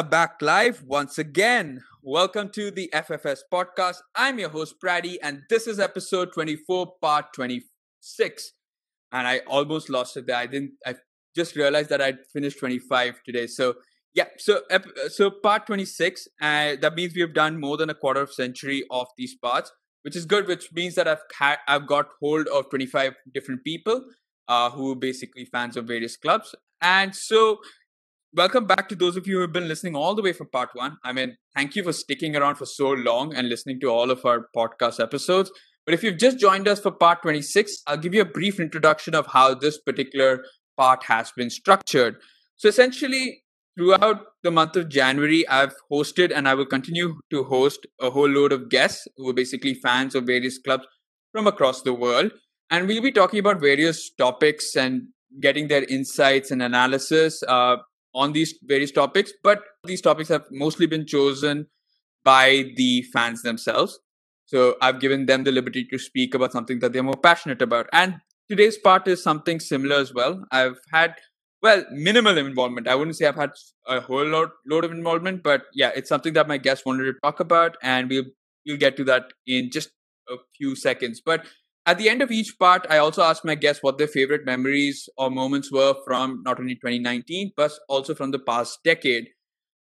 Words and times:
are 0.00 0.04
back 0.04 0.40
live 0.40 0.82
once 0.86 1.18
again. 1.18 1.82
Welcome 2.02 2.48
to 2.52 2.70
the 2.70 2.88
FFS 2.94 3.40
podcast. 3.52 3.96
I'm 4.16 4.38
your 4.38 4.48
host, 4.48 4.76
Praddy, 4.82 5.18
and 5.22 5.42
this 5.50 5.66
is 5.66 5.78
episode 5.78 6.32
24, 6.32 6.94
part 7.02 7.34
26. 7.34 8.52
And 9.12 9.28
I 9.28 9.40
almost 9.40 9.90
lost 9.90 10.16
it 10.16 10.26
there. 10.26 10.36
I 10.36 10.46
didn't, 10.46 10.72
I 10.86 10.94
just 11.36 11.54
realized 11.54 11.90
that 11.90 12.00
I'd 12.00 12.16
finished 12.32 12.60
25 12.60 13.20
today. 13.26 13.46
So, 13.46 13.74
yeah, 14.14 14.28
so 14.38 14.62
so 15.08 15.30
part 15.30 15.66
26, 15.66 16.28
uh, 16.40 16.76
that 16.80 16.94
means 16.94 17.14
we 17.14 17.20
have 17.20 17.34
done 17.34 17.60
more 17.60 17.76
than 17.76 17.90
a 17.90 17.94
quarter 17.94 18.22
of 18.22 18.32
century 18.32 18.84
of 18.90 19.06
these 19.18 19.34
parts, 19.34 19.70
which 20.00 20.16
is 20.16 20.24
good, 20.24 20.48
which 20.48 20.72
means 20.72 20.94
that 20.94 21.08
I've, 21.08 21.24
ha- 21.38 21.60
I've 21.68 21.86
got 21.86 22.08
hold 22.22 22.48
of 22.48 22.70
25 22.70 23.16
different 23.34 23.64
people 23.64 24.02
uh, 24.48 24.70
who 24.70 24.92
are 24.92 24.96
basically 24.96 25.44
fans 25.44 25.76
of 25.76 25.86
various 25.86 26.16
clubs. 26.16 26.54
And 26.80 27.14
so, 27.14 27.58
welcome 28.32 28.64
back 28.64 28.88
to 28.88 28.94
those 28.94 29.16
of 29.16 29.26
you 29.26 29.36
who 29.36 29.40
have 29.40 29.52
been 29.52 29.66
listening 29.66 29.96
all 29.96 30.14
the 30.14 30.22
way 30.22 30.32
from 30.32 30.48
part 30.48 30.70
one. 30.74 30.96
I 31.02 31.12
mean, 31.12 31.36
thank 31.56 31.74
you 31.74 31.82
for 31.82 31.92
sticking 31.92 32.36
around 32.36 32.56
for 32.56 32.66
so 32.66 32.90
long 32.90 33.34
and 33.34 33.48
listening 33.48 33.80
to 33.80 33.88
all 33.88 34.10
of 34.10 34.24
our 34.24 34.46
podcast 34.56 35.00
episodes. 35.00 35.50
But 35.84 35.94
if 35.94 36.04
you've 36.04 36.18
just 36.18 36.38
joined 36.38 36.68
us 36.68 36.80
for 36.80 36.92
part 36.92 37.22
26, 37.22 37.82
I'll 37.86 37.96
give 37.96 38.14
you 38.14 38.20
a 38.20 38.26
brief 38.26 38.60
introduction 38.60 39.14
of 39.14 39.26
how 39.26 39.54
this 39.54 39.78
particular 39.78 40.44
part 40.76 41.04
has 41.04 41.32
been 41.32 41.50
structured. 41.50 42.16
So, 42.56 42.68
essentially, 42.68 43.42
throughout 43.76 44.26
the 44.44 44.50
month 44.50 44.76
of 44.76 44.88
January, 44.88 45.48
I've 45.48 45.74
hosted 45.90 46.30
and 46.34 46.48
I 46.48 46.54
will 46.54 46.66
continue 46.66 47.18
to 47.30 47.44
host 47.44 47.86
a 48.00 48.10
whole 48.10 48.28
load 48.28 48.52
of 48.52 48.68
guests 48.68 49.08
who 49.16 49.28
are 49.30 49.34
basically 49.34 49.74
fans 49.74 50.14
of 50.14 50.24
various 50.24 50.58
clubs 50.58 50.86
from 51.32 51.46
across 51.46 51.82
the 51.82 51.94
world. 51.94 52.32
And 52.70 52.86
we'll 52.86 53.02
be 53.02 53.10
talking 53.10 53.40
about 53.40 53.60
various 53.60 54.10
topics 54.10 54.76
and 54.76 55.08
getting 55.40 55.68
their 55.68 55.84
insights 55.84 56.50
and 56.50 56.62
analysis 56.62 57.42
uh, 57.48 57.76
on 58.14 58.32
these 58.32 58.54
various 58.62 58.90
topics. 58.90 59.32
But 59.42 59.62
these 59.84 60.00
topics 60.00 60.28
have 60.28 60.44
mostly 60.50 60.86
been 60.86 61.06
chosen 61.06 61.66
by 62.24 62.72
the 62.76 63.02
fans 63.12 63.42
themselves. 63.42 63.98
So 64.46 64.76
I've 64.82 65.00
given 65.00 65.26
them 65.26 65.44
the 65.44 65.52
liberty 65.52 65.84
to 65.90 65.98
speak 65.98 66.34
about 66.34 66.52
something 66.52 66.80
that 66.80 66.92
they're 66.92 67.02
more 67.02 67.16
passionate 67.16 67.62
about. 67.62 67.88
And 67.92 68.16
today's 68.48 68.76
part 68.76 69.06
is 69.06 69.22
something 69.22 69.60
similar 69.60 69.96
as 69.96 70.12
well. 70.12 70.44
I've 70.50 70.80
had, 70.92 71.14
well, 71.62 71.84
minimal 71.92 72.36
involvement. 72.36 72.88
I 72.88 72.96
wouldn't 72.96 73.16
say 73.16 73.26
I've 73.26 73.36
had 73.36 73.52
a 73.86 74.00
whole 74.00 74.26
lot, 74.26 74.50
load 74.66 74.84
of 74.84 74.90
involvement, 74.90 75.42
but 75.44 75.62
yeah, 75.72 75.92
it's 75.94 76.08
something 76.08 76.32
that 76.32 76.48
my 76.48 76.58
guests 76.58 76.84
wanted 76.84 77.04
to 77.04 77.14
talk 77.22 77.38
about. 77.38 77.76
And 77.82 78.10
we'll, 78.10 78.24
we'll 78.66 78.76
get 78.76 78.96
to 78.96 79.04
that 79.04 79.32
in 79.46 79.70
just 79.70 79.90
a 80.28 80.34
few 80.56 80.74
seconds. 80.74 81.22
But 81.24 81.46
at 81.86 81.98
the 81.98 82.08
end 82.08 82.22
of 82.22 82.30
each 82.30 82.58
part, 82.58 82.86
I 82.90 82.98
also 82.98 83.22
ask 83.22 83.44
my 83.44 83.54
guests 83.54 83.82
what 83.82 83.98
their 83.98 84.06
favorite 84.08 84.44
memories 84.44 85.08
or 85.16 85.30
moments 85.30 85.72
were 85.72 85.94
from 86.04 86.42
not 86.44 86.60
only 86.60 86.74
2019, 86.74 87.52
but 87.56 87.72
also 87.88 88.14
from 88.14 88.30
the 88.30 88.38
past 88.38 88.78
decade. 88.84 89.28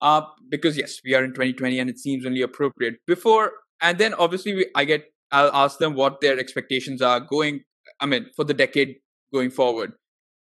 Uh, 0.01 0.21
because 0.49 0.77
yes, 0.77 0.99
we 1.03 1.15
are 1.15 1.23
in 1.23 1.31
2020 1.31 1.79
and 1.79 1.89
it 1.89 1.97
seems 1.97 2.25
only 2.25 2.41
appropriate. 2.41 2.95
Before 3.07 3.51
and 3.81 3.97
then 3.97 4.13
obviously 4.15 4.53
we, 4.53 4.65
I 4.75 4.85
get 4.85 5.05
I'll 5.31 5.51
ask 5.53 5.79
them 5.79 5.93
what 5.93 6.21
their 6.21 6.39
expectations 6.39 7.01
are 7.01 7.19
going. 7.19 7.61
I 7.99 8.05
mean, 8.05 8.27
for 8.35 8.43
the 8.43 8.53
decade 8.53 8.95
going 9.33 9.49
forward, 9.49 9.93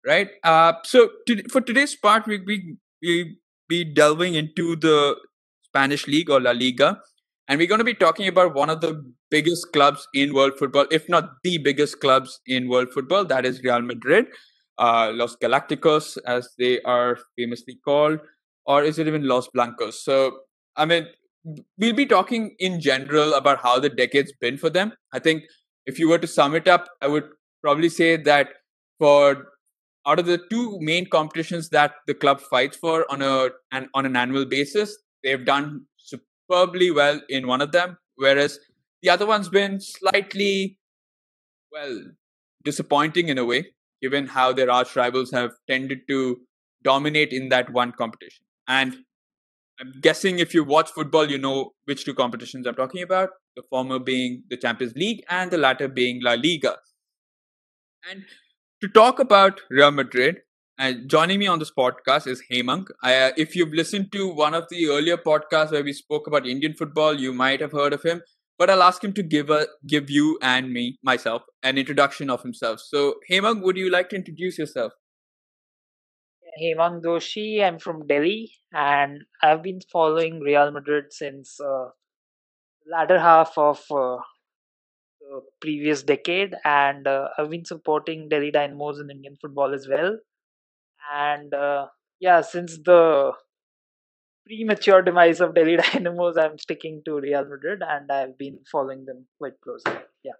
right? 0.06 0.30
Uh, 0.42 0.74
so 0.84 1.10
to, 1.26 1.42
for 1.48 1.60
today's 1.60 1.94
part, 1.94 2.26
we 2.26 2.38
we 2.38 2.76
we 3.00 3.38
be 3.68 3.84
delving 3.84 4.34
into 4.34 4.76
the 4.76 5.16
Spanish 5.64 6.06
league 6.06 6.30
or 6.30 6.40
La 6.40 6.50
Liga, 6.50 7.00
and 7.48 7.58
we're 7.58 7.68
going 7.68 7.78
to 7.78 7.84
be 7.84 7.94
talking 7.94 8.26
about 8.26 8.54
one 8.54 8.70
of 8.70 8.80
the 8.80 9.04
biggest 9.32 9.72
clubs 9.72 10.06
in 10.14 10.34
world 10.34 10.52
football, 10.58 10.86
if 10.90 11.08
not 11.08 11.30
the 11.42 11.56
biggest 11.58 12.00
clubs 12.00 12.40
in 12.46 12.68
world 12.68 12.92
football, 12.92 13.24
that 13.24 13.46
is 13.46 13.62
Real 13.64 13.80
Madrid, 13.80 14.26
uh, 14.78 15.10
Los 15.14 15.36
Galacticos, 15.36 16.18
as 16.26 16.50
they 16.58 16.80
are 16.82 17.18
famously 17.36 17.78
called, 17.84 18.20
or 18.66 18.84
is 18.84 18.98
it 18.98 19.08
even 19.08 19.26
Los 19.26 19.48
Blancos? 19.48 20.04
So, 20.04 20.40
I 20.76 20.84
mean, 20.84 21.06
we'll 21.78 21.94
be 21.94 22.06
talking 22.06 22.54
in 22.58 22.80
general 22.80 23.34
about 23.34 23.62
how 23.62 23.78
the 23.78 23.88
decade's 23.88 24.32
been 24.40 24.58
for 24.58 24.70
them. 24.70 24.92
I 25.12 25.18
think 25.18 25.44
if 25.86 25.98
you 25.98 26.08
were 26.08 26.18
to 26.18 26.26
sum 26.26 26.54
it 26.54 26.68
up, 26.68 26.88
I 27.00 27.08
would 27.08 27.28
probably 27.62 27.88
say 27.88 28.16
that 28.16 28.48
for 28.98 29.46
out 30.06 30.18
of 30.18 30.26
the 30.26 30.40
two 30.50 30.78
main 30.80 31.08
competitions 31.08 31.68
that 31.70 31.94
the 32.06 32.14
club 32.14 32.40
fights 32.40 32.76
for 32.76 33.10
on 33.10 33.22
a 33.22 33.50
an, 33.70 33.88
on 33.94 34.04
an 34.04 34.16
annual 34.16 34.44
basis, 34.44 34.96
they've 35.24 35.44
done 35.44 35.86
superbly 35.96 36.90
well 36.90 37.20
in 37.28 37.46
one 37.46 37.60
of 37.60 37.72
them, 37.72 37.96
whereas 38.16 38.58
the 39.02 39.10
other 39.10 39.26
one's 39.26 39.48
been 39.48 39.80
slightly, 39.80 40.78
well, 41.70 42.02
disappointing 42.64 43.28
in 43.28 43.38
a 43.38 43.44
way, 43.44 43.66
given 44.00 44.26
how 44.28 44.52
their 44.52 44.70
arch 44.70 44.94
rivals 44.96 45.30
have 45.32 45.50
tended 45.68 46.00
to 46.08 46.40
dominate 46.82 47.32
in 47.32 47.48
that 47.48 47.72
one 47.72 47.92
competition. 47.92 48.44
And 48.68 48.96
I'm 49.80 49.92
guessing 50.00 50.38
if 50.38 50.54
you 50.54 50.64
watch 50.64 50.90
football, 50.90 51.30
you 51.30 51.38
know 51.38 51.72
which 51.84 52.04
two 52.04 52.14
competitions 52.14 52.66
I'm 52.66 52.74
talking 52.74 53.02
about. 53.02 53.30
The 53.56 53.62
former 53.68 53.98
being 53.98 54.44
the 54.48 54.56
Champions 54.56 54.94
League 54.94 55.24
and 55.28 55.50
the 55.50 55.58
latter 55.58 55.88
being 55.88 56.20
La 56.22 56.32
Liga. 56.32 56.76
And 58.08 58.24
to 58.80 58.88
talk 58.88 59.18
about 59.18 59.60
Real 59.70 59.90
Madrid, 59.90 60.38
and 60.78 60.96
uh, 60.96 61.00
joining 61.06 61.38
me 61.38 61.46
on 61.46 61.58
this 61.58 61.70
podcast 61.70 62.26
is 62.26 62.42
Hemang. 62.50 62.86
Uh, 63.02 63.30
if 63.36 63.54
you've 63.54 63.72
listened 63.72 64.10
to 64.12 64.32
one 64.32 64.54
of 64.54 64.68
the 64.70 64.88
earlier 64.88 65.16
podcasts 65.16 65.70
where 65.70 65.84
we 65.84 65.92
spoke 65.92 66.26
about 66.26 66.46
Indian 66.46 66.74
football, 66.74 67.14
you 67.14 67.32
might 67.32 67.60
have 67.60 67.72
heard 67.72 67.92
of 67.92 68.02
him. 68.02 68.22
But 68.62 68.70
I'll 68.70 68.84
ask 68.84 69.02
him 69.02 69.12
to 69.14 69.24
give 69.24 69.50
a 69.50 69.66
give 69.88 70.08
you 70.08 70.38
and 70.40 70.72
me 70.72 70.96
myself 71.02 71.42
an 71.64 71.78
introduction 71.78 72.30
of 72.30 72.42
himself. 72.42 72.78
So 72.78 73.14
Hemang, 73.28 73.60
would 73.62 73.76
you 73.76 73.90
like 73.90 74.08
to 74.10 74.14
introduce 74.14 74.56
yourself? 74.56 74.92
Hemang 76.62 77.02
Doshi. 77.02 77.60
I'm 77.60 77.80
from 77.80 78.06
Delhi, 78.06 78.52
and 78.72 79.24
I've 79.42 79.64
been 79.64 79.80
following 79.92 80.38
Real 80.38 80.70
Madrid 80.70 81.06
since 81.10 81.58
uh, 81.60 81.86
latter 82.88 83.18
half 83.18 83.58
of 83.58 83.80
uh, 83.90 84.18
the 85.18 85.40
previous 85.60 86.04
decade, 86.04 86.54
and 86.64 87.08
uh, 87.08 87.30
I've 87.36 87.50
been 87.50 87.64
supporting 87.64 88.28
Delhi 88.28 88.52
Dynamos 88.52 89.00
in 89.00 89.10
Indian 89.10 89.34
football 89.40 89.74
as 89.74 89.88
well. 89.88 90.18
And 91.12 91.52
uh, 91.52 91.86
yeah, 92.20 92.42
since 92.42 92.78
the 92.78 93.32
premature 94.46 95.02
demise 95.02 95.40
of 95.40 95.54
Delhi 95.54 95.76
Dynamos, 95.92 96.36
I'm 96.36 96.58
sticking 96.58 97.02
to 97.04 97.20
Real 97.20 97.44
Madrid, 97.44 97.82
and 97.86 98.10
I've 98.10 98.38
been 98.38 98.58
following 98.70 99.04
them 99.04 99.26
quite 99.38 99.60
closely. 99.62 99.92
Yeah. 100.22 100.32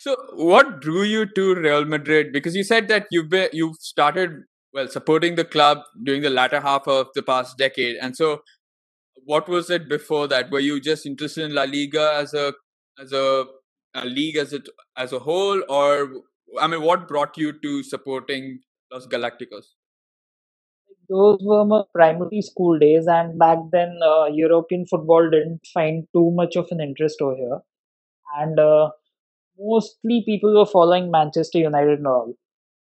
So, 0.00 0.16
what 0.34 0.80
drew 0.80 1.02
you 1.02 1.26
to 1.26 1.54
Real 1.54 1.84
Madrid? 1.84 2.32
Because 2.32 2.56
you 2.56 2.64
said 2.64 2.88
that 2.88 3.06
you've 3.10 3.28
been, 3.28 3.48
you've 3.52 3.76
started 3.76 4.42
well 4.72 4.88
supporting 4.88 5.36
the 5.36 5.44
club 5.44 5.78
during 6.02 6.22
the 6.22 6.30
latter 6.30 6.60
half 6.60 6.88
of 6.88 7.08
the 7.14 7.22
past 7.22 7.56
decade, 7.56 7.96
and 7.96 8.16
so 8.16 8.42
what 9.24 9.48
was 9.48 9.70
it 9.70 9.88
before 9.88 10.28
that? 10.28 10.50
Were 10.50 10.60
you 10.60 10.80
just 10.80 11.06
interested 11.06 11.44
in 11.44 11.54
La 11.54 11.62
Liga 11.62 12.14
as 12.16 12.34
a 12.34 12.52
as 13.00 13.12
a, 13.12 13.44
a 13.94 14.04
league 14.04 14.36
as 14.36 14.52
it 14.52 14.68
as 14.96 15.12
a 15.12 15.18
whole, 15.18 15.62
or 15.68 16.10
I 16.60 16.66
mean, 16.66 16.82
what 16.82 17.08
brought 17.08 17.36
you 17.36 17.52
to 17.52 17.82
supporting 17.82 18.60
Los 18.92 19.06
Galacticos? 19.06 19.66
Those 21.08 21.40
were 21.42 21.64
my 21.64 21.82
primary 21.94 22.40
school 22.42 22.78
days, 22.78 23.06
and 23.06 23.38
back 23.38 23.58
then, 23.72 23.98
uh, 24.02 24.26
European 24.26 24.86
football 24.86 25.28
didn't 25.30 25.66
find 25.72 26.06
too 26.12 26.30
much 26.32 26.56
of 26.56 26.68
an 26.70 26.80
interest 26.80 27.20
over 27.20 27.36
here, 27.36 27.60
and 28.38 28.58
uh, 28.58 28.90
mostly 29.58 30.22
people 30.26 30.54
were 30.56 30.66
following 30.66 31.10
Manchester 31.10 31.58
United 31.58 31.98
and 31.98 32.06
all. 32.06 32.34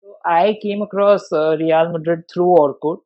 So 0.04 0.16
I 0.26 0.58
came 0.62 0.82
across 0.82 1.32
uh, 1.32 1.58
Real 1.60 1.92
Madrid 1.92 2.26
through 2.34 2.56
Orkut, 2.66 3.00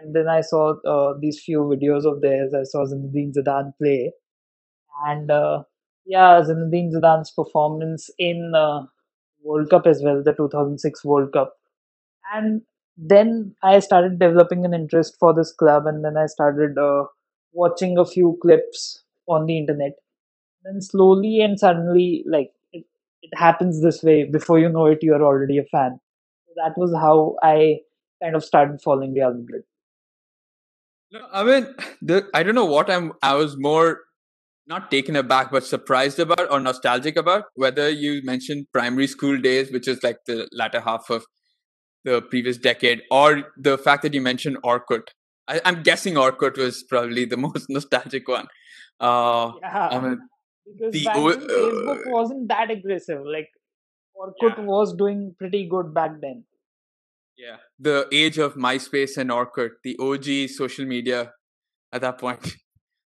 and 0.00 0.14
then 0.14 0.28
I 0.28 0.40
saw 0.42 0.74
uh, 0.86 1.14
these 1.20 1.40
few 1.44 1.60
videos 1.60 2.04
of 2.04 2.20
theirs. 2.20 2.54
I 2.54 2.64
saw 2.64 2.84
Zinedine 2.86 3.34
Zidane 3.34 3.72
play, 3.78 4.12
and 5.06 5.30
uh, 5.30 5.62
yeah, 6.06 6.40
Zinedine 6.42 6.92
Zidane's 6.92 7.30
performance 7.30 8.10
in 8.18 8.52
uh, 8.54 8.82
World 9.42 9.70
Cup 9.70 9.86
as 9.86 10.02
well, 10.02 10.22
the 10.22 10.32
2006 10.32 11.04
World 11.04 11.32
Cup, 11.32 11.54
and 12.34 12.62
then 12.98 13.54
I 13.62 13.78
started 13.78 14.18
developing 14.18 14.64
an 14.64 14.74
interest 14.74 15.16
for 15.20 15.32
this 15.32 15.52
club, 15.52 15.86
and 15.86 16.04
then 16.04 16.16
I 16.16 16.26
started 16.26 16.76
uh, 16.76 17.04
watching 17.52 17.96
a 17.96 18.04
few 18.04 18.36
clips 18.42 19.04
on 19.28 19.46
the 19.46 19.56
internet. 19.56 19.92
Then 20.64 20.80
slowly 20.82 21.40
and 21.40 21.58
suddenly, 21.58 22.24
like 22.28 22.50
it, 22.72 22.84
it 23.22 23.30
happens 23.38 23.80
this 23.80 24.02
way. 24.02 24.24
Before 24.24 24.58
you 24.58 24.68
know 24.68 24.86
it, 24.86 24.98
you 25.02 25.14
are 25.14 25.22
already 25.22 25.58
a 25.58 25.64
fan. 25.64 26.00
That 26.56 26.72
was 26.76 26.92
how 26.92 27.36
I 27.40 27.78
kind 28.20 28.34
of 28.34 28.44
started 28.44 28.80
following 28.82 29.14
Real 29.14 29.32
Madrid. 29.32 29.62
No, 31.12 31.20
I 31.32 31.44
mean, 31.44 31.74
the, 32.02 32.28
I 32.34 32.42
don't 32.42 32.56
know 32.56 32.64
what 32.64 32.90
I'm. 32.90 33.12
I 33.22 33.34
was 33.34 33.56
more 33.56 34.00
not 34.66 34.90
taken 34.90 35.14
aback, 35.14 35.52
but 35.52 35.64
surprised 35.64 36.18
about 36.18 36.50
or 36.50 36.58
nostalgic 36.58 37.16
about. 37.16 37.44
Whether 37.54 37.88
you 37.88 38.22
mentioned 38.24 38.66
primary 38.72 39.06
school 39.06 39.38
days, 39.38 39.70
which 39.70 39.86
is 39.86 40.02
like 40.02 40.18
the 40.26 40.48
latter 40.52 40.80
half 40.80 41.08
of 41.10 41.24
the 42.08 42.22
previous 42.22 42.56
decade, 42.56 43.02
or 43.10 43.52
the 43.56 43.76
fact 43.76 44.02
that 44.02 44.14
you 44.14 44.20
mentioned 44.20 44.58
Orkut. 44.62 45.08
I, 45.46 45.60
am 45.64 45.82
guessing 45.82 46.14
Orkut 46.14 46.58
was 46.58 46.82
probably 46.82 47.24
the 47.24 47.36
most 47.46 47.68
nostalgic 47.68 48.28
one. 48.28 48.46
Uh, 49.00 49.52
yeah, 49.60 49.88
I 49.92 50.00
mean, 50.00 50.18
because 50.66 50.92
the, 50.92 51.04
then, 51.04 51.16
uh, 51.16 51.20
Facebook 51.20 52.02
wasn't 52.06 52.48
that 52.48 52.70
aggressive. 52.70 53.22
Like 53.24 53.48
Orkut 54.16 54.58
yeah. 54.58 54.64
was 54.64 54.94
doing 54.94 55.34
pretty 55.38 55.66
good 55.68 55.94
back 55.94 56.20
then. 56.20 56.44
Yeah, 57.36 57.56
the 57.78 58.08
age 58.12 58.38
of 58.38 58.54
MySpace 58.54 59.16
and 59.16 59.30
Orkut, 59.30 59.70
the 59.84 59.96
OG 60.00 60.50
social 60.50 60.86
media 60.86 61.32
at 61.92 62.00
that 62.00 62.18
point. 62.18 62.46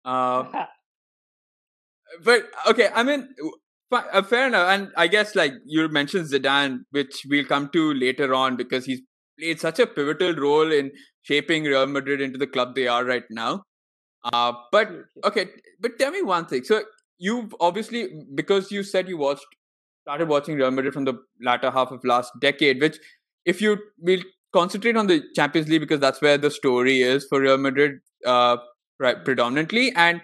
Uh, 0.04 0.66
but 2.24 2.46
okay, 2.68 2.90
I 2.92 3.04
mean, 3.04 3.30
uh, 3.92 4.22
fair 4.22 4.48
enough. 4.48 4.70
And 4.70 4.90
I 4.98 5.08
guess 5.08 5.36
like 5.36 5.54
you 5.66 5.88
mentioned 5.90 6.28
Zidane, 6.28 6.80
which 6.92 7.24
we'll 7.30 7.46
come 7.46 7.70
to 7.74 7.94
later 7.94 8.34
on 8.34 8.56
because 8.56 8.86
he's 8.86 9.02
played 9.40 9.60
such 9.60 9.80
a 9.80 9.88
pivotal 9.88 10.34
role 10.36 10.72
in 10.72 10.92
shaping 11.24 11.64
Real 11.64 11.88
Madrid 11.88 12.22
into 12.22 12.38
the 12.38 12.48
club 12.48 12.76
they 12.76 12.88
are 12.88 13.06
right 13.06 13.24
now. 13.30 13.64
Uh, 14.24 14.54
but 14.72 14.90
okay, 15.24 15.48
but 15.80 15.98
tell 16.00 16.12
me 16.12 16.22
one 16.22 16.46
thing. 16.46 16.64
So 16.64 16.84
you've 17.18 17.54
obviously 17.60 18.08
because 18.36 18.72
you 18.72 18.84
said 18.84 19.08
you 19.08 19.18
watched 19.18 19.46
started 20.04 20.28
watching 20.28 20.56
Real 20.56 20.72
Madrid 20.72 20.94
from 20.94 21.06
the 21.06 21.14
latter 21.42 21.72
half 21.72 21.92
of 21.92 22.04
last 22.04 22.32
decade, 22.40 22.82
which 22.82 22.98
if 23.46 23.62
you 23.62 23.78
will 24.00 24.22
concentrate 24.54 24.98
on 24.98 25.08
the 25.08 25.24
Champions 25.36 25.70
League 25.70 25.82
because 25.82 26.00
that's 26.00 26.22
where 26.22 26.38
the 26.38 26.52
story 26.52 27.02
is 27.02 27.26
for 27.30 27.40
Real 27.40 27.58
Madrid, 27.58 28.00
uh, 28.26 28.58
right, 29.00 29.24
predominantly. 29.24 29.92
And 29.96 30.22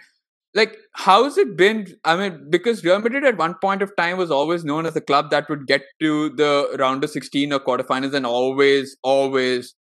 like, 0.58 0.76
how's 0.94 1.38
it 1.38 1.56
been? 1.56 1.88
I 2.04 2.16
mean, 2.18 2.48
because 2.50 2.84
Real 2.84 3.00
Madrid 3.00 3.24
at 3.24 3.38
one 3.38 3.56
point 3.62 3.82
of 3.84 3.96
time 3.96 4.18
was 4.18 4.32
always 4.32 4.66
known 4.66 4.88
as 4.88 4.96
a 4.96 5.02
club 5.02 5.30
that 5.30 5.48
would 5.50 5.68
get 5.68 5.84
to 6.02 6.32
the 6.32 6.76
round 6.80 7.04
of 7.04 7.12
16 7.12 7.54
or 7.54 7.60
quarterfinals 7.60 8.14
and 8.14 8.26
always, 8.26 8.98
always 9.04 9.76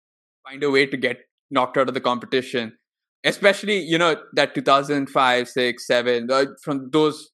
find 0.46 0.62
a 0.62 0.70
way 0.70 0.84
to 0.86 0.96
get 0.96 1.16
knocked 1.50 1.78
out 1.78 1.88
of 1.88 1.94
the 1.94 2.00
competition. 2.00 2.76
Especially 3.24 3.78
you 3.78 3.98
know 3.98 4.16
that 4.34 4.54
2005 4.54 5.48
6 5.48 5.86
7 5.86 6.30
uh, 6.30 6.44
from 6.62 6.90
those 6.92 7.30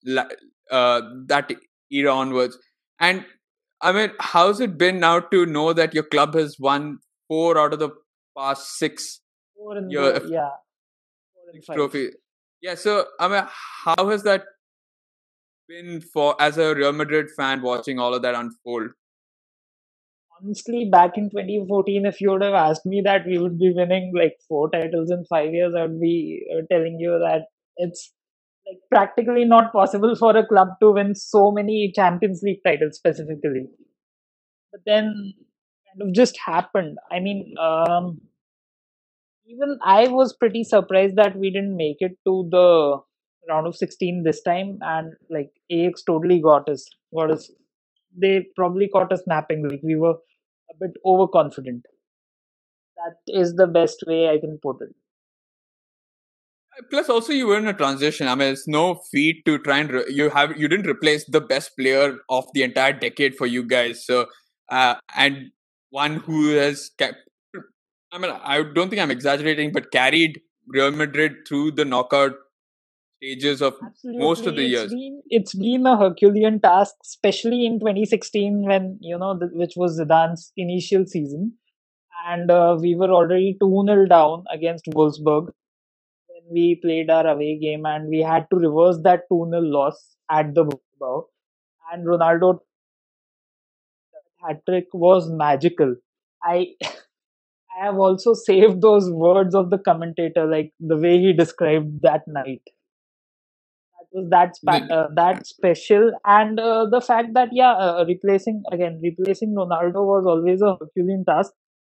uh, 0.71 1.01
that 1.27 1.51
era 1.91 2.11
onwards. 2.11 2.57
And 2.99 3.25
i 3.81 3.91
mean 3.91 4.11
how's 4.19 4.61
it 4.61 4.77
been 4.77 4.99
now 4.99 5.19
to 5.19 5.45
know 5.45 5.73
that 5.73 5.93
your 5.93 6.03
club 6.03 6.35
has 6.35 6.55
won 6.57 6.99
four 7.27 7.57
out 7.59 7.73
of 7.73 7.79
the 7.79 7.89
past 8.37 8.77
six 8.77 9.19
four 9.57 9.77
in 9.77 9.89
year, 9.89 10.19
the, 10.19 10.29
yeah. 10.29 10.49
Six 11.53 11.67
trophy 11.67 12.11
yeah 12.63 12.75
so 12.75 13.05
i 13.19 13.27
mean 13.27 13.45
how 13.85 14.09
has 14.09 14.23
that 14.23 14.43
been 15.67 16.01
for 16.01 16.35
as 16.41 16.57
a 16.57 16.73
real 16.73 16.93
madrid 17.03 17.31
fan 17.37 17.61
watching 17.61 17.99
all 17.99 18.13
of 18.15 18.21
that 18.23 18.35
unfold 18.43 18.91
honestly, 20.43 20.89
back 20.91 21.17
in 21.17 21.29
2014, 21.29 22.05
if 22.05 22.19
you 22.21 22.31
would 22.31 22.41
have 22.41 22.53
asked 22.53 22.85
me 22.85 23.01
that 23.03 23.25
we 23.25 23.37
would 23.37 23.57
be 23.59 23.73
winning 23.75 24.11
like 24.15 24.37
four 24.47 24.69
titles 24.69 25.11
in 25.11 25.25
five 25.29 25.53
years, 25.53 25.73
I 25.77 25.83
would 25.83 25.99
be 25.99 26.41
uh, 26.53 26.61
telling 26.71 26.97
you 26.99 27.19
that 27.19 27.45
it's 27.77 28.11
like 28.67 28.79
practically 28.91 29.45
not 29.45 29.71
possible 29.73 30.15
for 30.15 30.35
a 30.35 30.45
club 30.45 30.69
to 30.81 30.91
win 30.91 31.15
so 31.15 31.51
many 31.51 31.91
Champions 31.95 32.41
League 32.43 32.61
titles 32.65 32.97
specifically. 32.97 33.67
But 34.71 34.81
then 34.85 35.33
kind 35.87 36.09
of 36.09 36.13
just 36.13 36.37
happened. 36.45 36.97
I 37.11 37.19
mean, 37.19 37.53
um, 37.59 38.21
even 39.53 39.77
I 39.83 40.07
was 40.07 40.33
pretty 40.33 40.63
surprised 40.63 41.15
that 41.15 41.37
we 41.37 41.51
didn't 41.51 41.77
make 41.77 41.97
it 41.99 42.17
to 42.25 42.47
the 42.51 42.99
round 43.49 43.67
of 43.67 43.75
16 43.75 44.23
this 44.23 44.41
time, 44.41 44.79
and 44.81 45.13
like 45.29 45.51
Ajax 45.69 46.03
totally 46.03 46.39
got 46.41 46.69
us, 46.69 46.89
got 47.13 47.31
us 47.31 47.51
they 48.15 48.45
probably 48.55 48.87
caught 48.87 49.11
us 49.11 49.21
napping. 49.27 49.67
Like 49.67 49.81
we 49.83 49.95
were 49.95 50.11
a 50.13 50.75
bit 50.79 50.91
overconfident. 51.05 51.85
That 52.97 53.15
is 53.27 53.55
the 53.55 53.67
best 53.67 54.03
way 54.07 54.29
I 54.29 54.39
can 54.39 54.59
put 54.61 54.77
it. 54.81 54.95
Plus, 56.89 57.09
also 57.09 57.33
you 57.33 57.47
were 57.47 57.57
in 57.57 57.67
a 57.67 57.73
transition. 57.73 58.27
I 58.27 58.35
mean, 58.35 58.53
it's 58.53 58.67
no 58.67 58.95
feat 59.11 59.45
to 59.45 59.59
try 59.59 59.79
and 59.79 59.91
re- 59.91 60.05
you 60.09 60.29
have 60.29 60.57
you 60.57 60.67
didn't 60.67 60.87
replace 60.87 61.25
the 61.25 61.41
best 61.41 61.71
player 61.77 62.17
of 62.29 62.45
the 62.53 62.63
entire 62.63 62.93
decade 62.93 63.35
for 63.35 63.45
you 63.45 63.63
guys. 63.63 64.05
So, 64.05 64.27
uh, 64.69 64.95
and 65.15 65.51
one 65.89 66.17
who 66.17 66.49
has 66.55 66.89
kept. 66.97 67.17
I 68.13 68.19
mean, 68.19 68.31
I 68.31 68.61
don't 68.61 68.89
think 68.89 69.01
I'm 69.01 69.09
exaggerating, 69.09 69.71
but 69.71 69.91
carried 69.91 70.39
Real 70.67 70.91
Madrid 70.91 71.47
through 71.47 71.71
the 71.71 71.83
knockout 71.83 72.33
stages 73.17 73.61
of 73.61 73.73
Absolutely. 73.83 74.21
most 74.21 74.45
of 74.45 74.55
the 74.55 74.61
it's 74.61 74.71
years. 74.71 74.91
Been, 74.91 75.21
it's 75.29 75.55
been 75.55 75.85
a 75.87 75.97
Herculean 75.97 76.59
task, 76.61 76.93
especially 77.03 77.65
in 77.65 77.79
2016 77.79 78.65
when 78.67 78.99
you 79.01 79.17
know 79.17 79.37
the, 79.37 79.47
which 79.53 79.73
was 79.75 79.99
Zidane's 79.99 80.51
initial 80.55 81.07
season, 81.07 81.53
and 82.27 82.51
uh, 82.51 82.77
we 82.79 82.95
were 82.95 83.11
already 83.11 83.57
two 83.59 83.83
0 83.87 84.05
down 84.05 84.43
against 84.53 84.85
Wolfsburg 84.85 85.47
when 86.27 86.43
we 86.51 86.79
played 86.83 87.09
our 87.09 87.25
away 87.25 87.57
game, 87.57 87.85
and 87.85 88.09
we 88.09 88.19
had 88.19 88.45
to 88.51 88.57
reverse 88.57 88.99
that 89.03 89.21
two 89.27 89.47
0 89.49 89.61
loss 89.61 90.15
at 90.29 90.53
the 90.53 90.65
Bernabeu. 90.65 91.23
And 91.91 92.05
Ronaldo 92.05 92.59
hat 94.43 94.61
trick 94.69 94.87
was 94.93 95.29
magical. 95.31 95.95
I 96.43 96.75
I 97.79 97.85
have 97.85 97.97
also 97.97 98.33
saved 98.47 98.81
those 98.81 99.09
words 99.11 99.53
of 99.55 99.69
the 99.69 99.77
commentator, 99.77 100.45
like 100.45 100.73
the 100.79 100.97
way 100.97 101.19
he 101.19 101.33
described 101.33 102.01
that 102.01 102.23
night 102.27 102.61
was 104.11 104.29
that 104.29 104.55
spa- 104.55 104.85
uh, 104.91 105.07
that 105.15 105.45
special 105.47 106.11
and 106.25 106.59
uh, 106.59 106.85
the 106.89 107.01
fact 107.01 107.33
that 107.33 107.49
yeah 107.51 107.73
uh, 107.73 108.05
replacing 108.07 108.63
again 108.71 108.99
replacing 109.03 109.55
ronaldo 109.55 110.05
was 110.11 110.25
always 110.25 110.61
a 110.61 110.75
herculean 110.79 111.25
task 111.25 111.51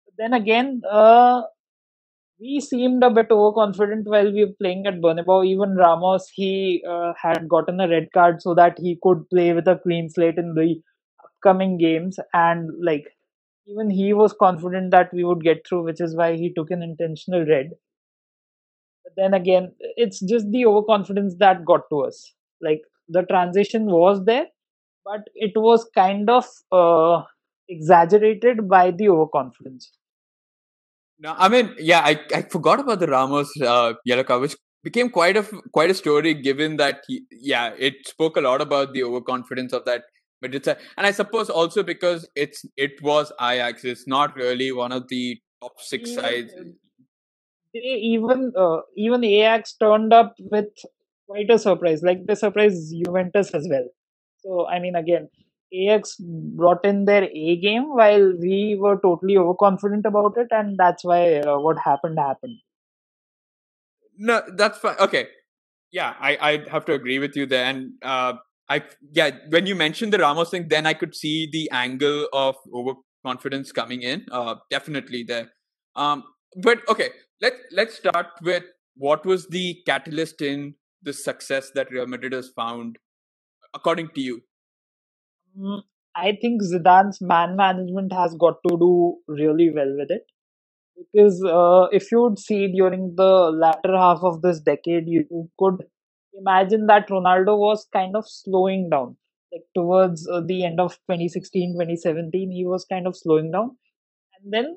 but 0.07 0.15
then 0.19 0.33
again 0.33 0.81
uh, 0.91 1.43
we 2.41 2.61
seemed 2.61 3.03
a 3.05 3.11
bit 3.11 3.31
overconfident 3.31 4.07
while 4.09 4.33
we 4.33 4.45
were 4.45 4.53
playing 4.61 4.87
at 4.87 5.01
Bernabeu. 5.01 5.47
Even 5.47 5.75
Ramos, 5.77 6.29
he 6.35 6.85
uh, 6.89 7.13
had 7.21 7.49
gotten 7.49 7.81
a 7.81 7.89
red 7.89 8.09
card 8.15 8.43
so 8.43 8.55
that 8.55 8.79
he 8.79 8.99
could 9.03 9.29
play 9.31 9.53
with 9.53 9.67
a 9.69 9.79
clean 9.83 10.09
slate 10.09 10.39
in 10.39 10.55
the 10.55 10.77
upcoming 11.25 11.79
games. 11.79 12.19
And 12.33 12.71
like, 12.85 13.07
even 13.69 13.91
he 13.91 14.13
was 14.13 14.33
confident 14.33 14.91
that 14.91 15.13
we 15.13 15.25
would 15.25 15.43
get 15.43 15.67
through, 15.67 15.85
which 15.85 16.01
is 16.01 16.17
why 16.17 16.35
he 16.37 16.53
took 16.55 16.71
an 16.71 16.83
intentional 16.83 17.45
red. 17.45 17.71
But 19.05 19.13
then 19.17 19.35
again 19.35 19.73
it's 19.97 20.21
just 20.21 20.51
the 20.51 20.67
overconfidence 20.67 21.35
that 21.39 21.65
got 21.65 21.83
to 21.91 22.01
us. 22.03 22.35
Like 22.61 22.83
the 23.09 23.23
transition 23.23 23.87
was 23.87 24.25
there 24.25 24.47
but 25.09 25.23
it 25.35 25.53
was 25.57 25.89
kind 25.95 26.29
of 26.29 26.45
uh, 26.71 27.23
exaggerated 27.69 28.69
by 28.69 28.91
the 28.91 29.09
overconfidence. 29.09 29.93
No 31.21 31.35
i 31.37 31.49
mean 31.49 31.75
yeah 31.79 32.01
i, 32.01 32.13
I 32.35 32.43
forgot 32.43 32.81
about 32.81 33.01
the 33.01 33.09
ramos 33.09 33.51
uh, 33.61 33.95
yellow 34.05 34.25
card 34.25 34.43
which 34.43 34.57
became 34.85 35.11
quite 35.11 35.37
a 35.37 35.43
quite 35.73 35.91
a 35.91 35.95
story 35.95 36.35
given 36.35 36.77
that 36.77 37.01
he, 37.09 37.23
yeah 37.33 37.73
it 37.77 38.07
spoke 38.07 38.37
a 38.37 38.41
lot 38.41 38.61
about 38.61 38.93
the 38.93 39.03
overconfidence 39.03 39.73
of 39.73 39.85
that 39.87 40.05
Madrid 40.43 40.67
and 40.69 41.07
I 41.07 41.11
suppose 41.11 41.51
also 41.51 41.83
because 41.83 42.29
it's 42.35 42.65
it 42.77 43.03
was 43.03 43.33
Ajax. 43.41 43.85
It's 43.85 44.07
not 44.07 44.37
really 44.37 44.73
one 44.73 44.93
of 44.93 45.09
the 45.09 45.39
top 45.61 45.81
six 45.81 46.15
sides 46.15 46.53
they 47.75 47.81
even 47.81 48.53
uh, 48.57 48.81
even 48.97 49.25
Ajax 49.25 49.75
turned 49.75 50.13
up 50.13 50.35
with 50.39 50.69
quite 51.29 51.51
a 51.51 51.59
surprise. 51.59 52.03
Like 52.03 52.27
they 52.27 52.35
surprised 52.35 52.95
Juventus 53.05 53.55
as 53.55 53.67
well. 53.71 53.89
So 54.39 54.67
I 54.69 54.79
mean, 54.79 54.95
again, 54.95 55.29
Ajax 55.73 56.17
brought 56.19 56.85
in 56.85 57.05
their 57.05 57.25
A 57.25 57.57
game 57.57 57.95
while 57.95 58.33
we 58.39 58.77
were 58.79 58.99
totally 59.01 59.37
overconfident 59.37 60.07
about 60.07 60.37
it, 60.37 60.49
and 60.51 60.79
that's 60.79 61.05
why 61.05 61.39
uh, 61.39 61.59
what 61.59 61.79
happened 61.79 62.19
happened. 62.19 62.59
No, 64.17 64.43
that's 64.57 64.79
fine. 64.79 64.97
Okay, 64.99 65.29
yeah, 65.93 66.15
I 66.19 66.37
I 66.41 66.71
have 66.71 66.85
to 66.87 66.93
agree 66.93 67.19
with 67.19 67.37
you 67.37 67.47
there, 67.47 67.65
and 67.65 67.93
uh, 68.03 68.35
I 68.69 68.83
yeah, 69.13 69.31
when 69.49 69.67
you 69.67 69.75
mentioned 69.75 70.13
the 70.13 70.19
Ramos 70.19 70.51
thing, 70.51 70.69
then 70.69 70.87
I 70.87 70.95
could 70.95 71.15
see 71.15 71.49
the 71.51 71.71
angle 71.73 72.29
of 72.33 72.57
overconfidence 72.73 73.73
coming 73.73 74.03
in. 74.03 74.27
Uh, 74.31 74.57
definitely 74.71 75.25
there. 75.27 75.51
Um, 75.97 76.25
but 76.63 76.81
okay, 76.89 77.11
let 77.41 77.55
let's 77.73 77.97
start 77.97 78.27
with 78.43 78.65
what 78.97 79.25
was 79.25 79.47
the 79.49 79.79
catalyst 79.87 80.43
in 80.43 80.75
the 81.03 81.13
success 81.13 81.71
that 81.75 81.91
Real 81.91 82.07
Madrid 82.07 82.33
has 82.33 82.51
found, 82.55 82.97
according 83.75 84.11
to 84.15 84.21
you. 84.21 84.43
Mm, 85.59 85.83
I 86.15 86.33
think 86.41 86.63
Zidane's 86.63 87.21
man 87.21 87.57
management 87.57 88.13
has 88.13 88.35
got 88.39 88.57
to 88.69 88.77
do 88.77 89.17
really 89.29 89.71
well 89.75 89.95
with 89.97 90.11
it. 90.11 90.23
Because 91.13 91.43
uh, 91.45 91.87
if 91.93 92.11
you 92.11 92.23
would 92.23 92.39
see 92.39 92.73
during 92.73 93.15
the 93.17 93.53
latter 93.53 93.97
half 93.97 94.19
of 94.23 94.43
this 94.43 94.61
decade, 94.61 95.05
you 95.07 95.49
could 95.59 95.85
imagine 96.39 96.87
that 96.87 97.09
Ronaldo 97.09 97.59
was 97.59 97.87
kind 97.93 98.17
of 98.17 98.25
slowing 98.29 98.89
down. 98.91 99.17
Like 99.53 99.63
towards 99.75 100.29
uh, 100.29 100.43
the 100.47 100.65
end 100.65 100.81
of 100.81 100.93
2016, 101.11 101.75
2017, 101.75 102.51
he 102.51 102.67
was 102.67 102.85
kind 102.85 103.07
of 103.07 103.17
slowing 103.17 103.51
down. 103.51 103.77
And 104.43 104.53
then 104.53 104.77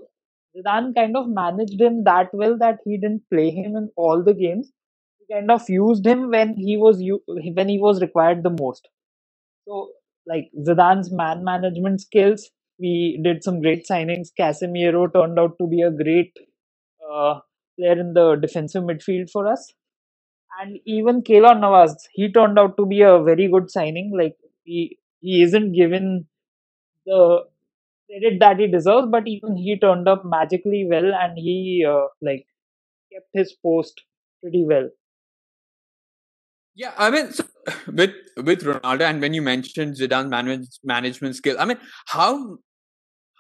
Zidane 0.56 0.96
kind 0.96 1.16
of 1.18 1.28
managed 1.30 1.80
him 1.80 2.04
that 2.06 2.30
well 2.34 2.58
that 2.58 2.80
he 2.86 2.98
didn't 2.98 3.24
play 3.32 3.52
him 3.52 3.76
in 3.76 3.90
all 3.96 4.24
the 4.24 4.34
games. 4.34 4.72
He 5.20 5.34
kind 5.34 5.52
of 5.52 5.70
used 5.70 6.06
him 6.06 6.30
when 6.30 6.56
he 6.56 6.78
was 6.78 7.02
when 7.28 7.70
he 7.70 7.80
was 7.80 8.02
required 8.02 8.44
the 8.44 8.50
most. 8.50 8.88
So, 9.68 9.90
like 10.28 10.52
Zidane's 10.60 11.12
man 11.12 11.44
management 11.44 12.02
skills, 12.02 12.50
we 12.80 13.20
did 13.24 13.44
some 13.44 13.62
great 13.62 13.86
signings. 13.90 14.30
Casemiro 14.40 15.12
turned 15.14 15.40
out 15.40 15.58
to 15.60 15.68
be 15.68 15.82
a 15.82 15.92
great 15.92 16.34
uh, 17.12 17.40
player 17.78 18.00
in 18.00 18.14
the 18.14 18.36
defensive 18.36 18.84
midfield 18.84 19.30
for 19.32 19.48
us, 19.48 19.74
and 20.60 20.80
even 20.86 21.22
Keylor 21.22 21.60
Navas, 21.60 22.08
he 22.14 22.32
turned 22.32 22.60
out 22.60 22.78
to 22.78 22.86
be 22.86 23.02
a 23.02 23.22
very 23.22 23.48
good 23.48 23.72
signing. 23.72 24.12
Like 24.18 24.36
he 24.64 24.98
he 25.20 25.42
isn't 25.44 25.74
given 25.74 26.28
the 27.06 27.44
credit 28.10 28.40
that 28.40 28.60
he 28.60 28.68
deserves. 28.68 29.08
But 29.10 29.28
even 29.28 29.56
he 29.56 29.78
turned 29.80 30.08
up 30.08 30.24
magically 30.26 30.88
well, 30.90 31.14
and 31.14 31.38
he 31.38 31.86
uh, 31.88 32.08
like 32.22 32.46
kept 33.12 33.28
his 33.34 33.54
post 33.54 34.02
pretty 34.42 34.66
well. 34.68 34.90
Yeah, 36.76 36.94
I 36.98 37.10
mean, 37.10 37.32
so 37.32 37.46
with 37.88 38.12
with 38.38 38.64
Ronaldo, 38.64 39.02
and 39.02 39.22
when 39.22 39.34
you 39.34 39.42
mentioned 39.42 39.96
Zidane's 39.96 40.30
manage, 40.30 40.68
management 40.84 41.36
skill, 41.36 41.56
I 41.60 41.66
mean, 41.66 41.78
how 42.08 42.58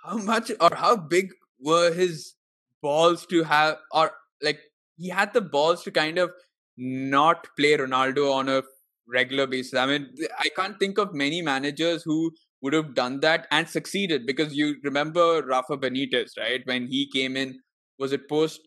how 0.04 0.18
much 0.18 0.52
or 0.60 0.70
how 0.76 0.96
big 0.96 1.30
were 1.60 1.94
his 1.94 2.36
balls 2.82 3.26
to 3.28 3.44
have, 3.44 3.78
or 3.92 4.12
like 4.42 4.60
he 4.98 5.10
had 5.10 5.34
the 5.34 5.42
balls 5.42 5.84
to 5.84 5.92
kind 5.92 6.18
of 6.18 6.32
not 6.78 7.48
play 7.58 7.78
Ronaldo 7.78 8.32
on 8.34 8.50
a 8.50 8.64
regular 9.08 9.48
basis. 9.48 9.74
I 9.74 9.86
mean, 9.86 10.08
I 10.40 10.50
can't 10.56 10.80
think 10.80 10.98
of 10.98 11.14
many 11.14 11.42
managers 11.42 12.04
who 12.04 12.32
would 12.62 12.74
have 12.74 12.94
done 12.96 13.20
that 13.22 13.48
and 13.52 13.68
succeeded 13.68 14.26
because 14.26 14.56
you 14.56 14.76
remember 14.84 15.44
Rafa 15.46 15.78
Benitez, 15.78 16.32
right? 16.38 16.62
When 16.66 16.88
he 16.88 17.10
came 17.12 17.36
in, 17.36 17.60
was 18.00 18.14
it 18.14 18.30
post? 18.30 18.62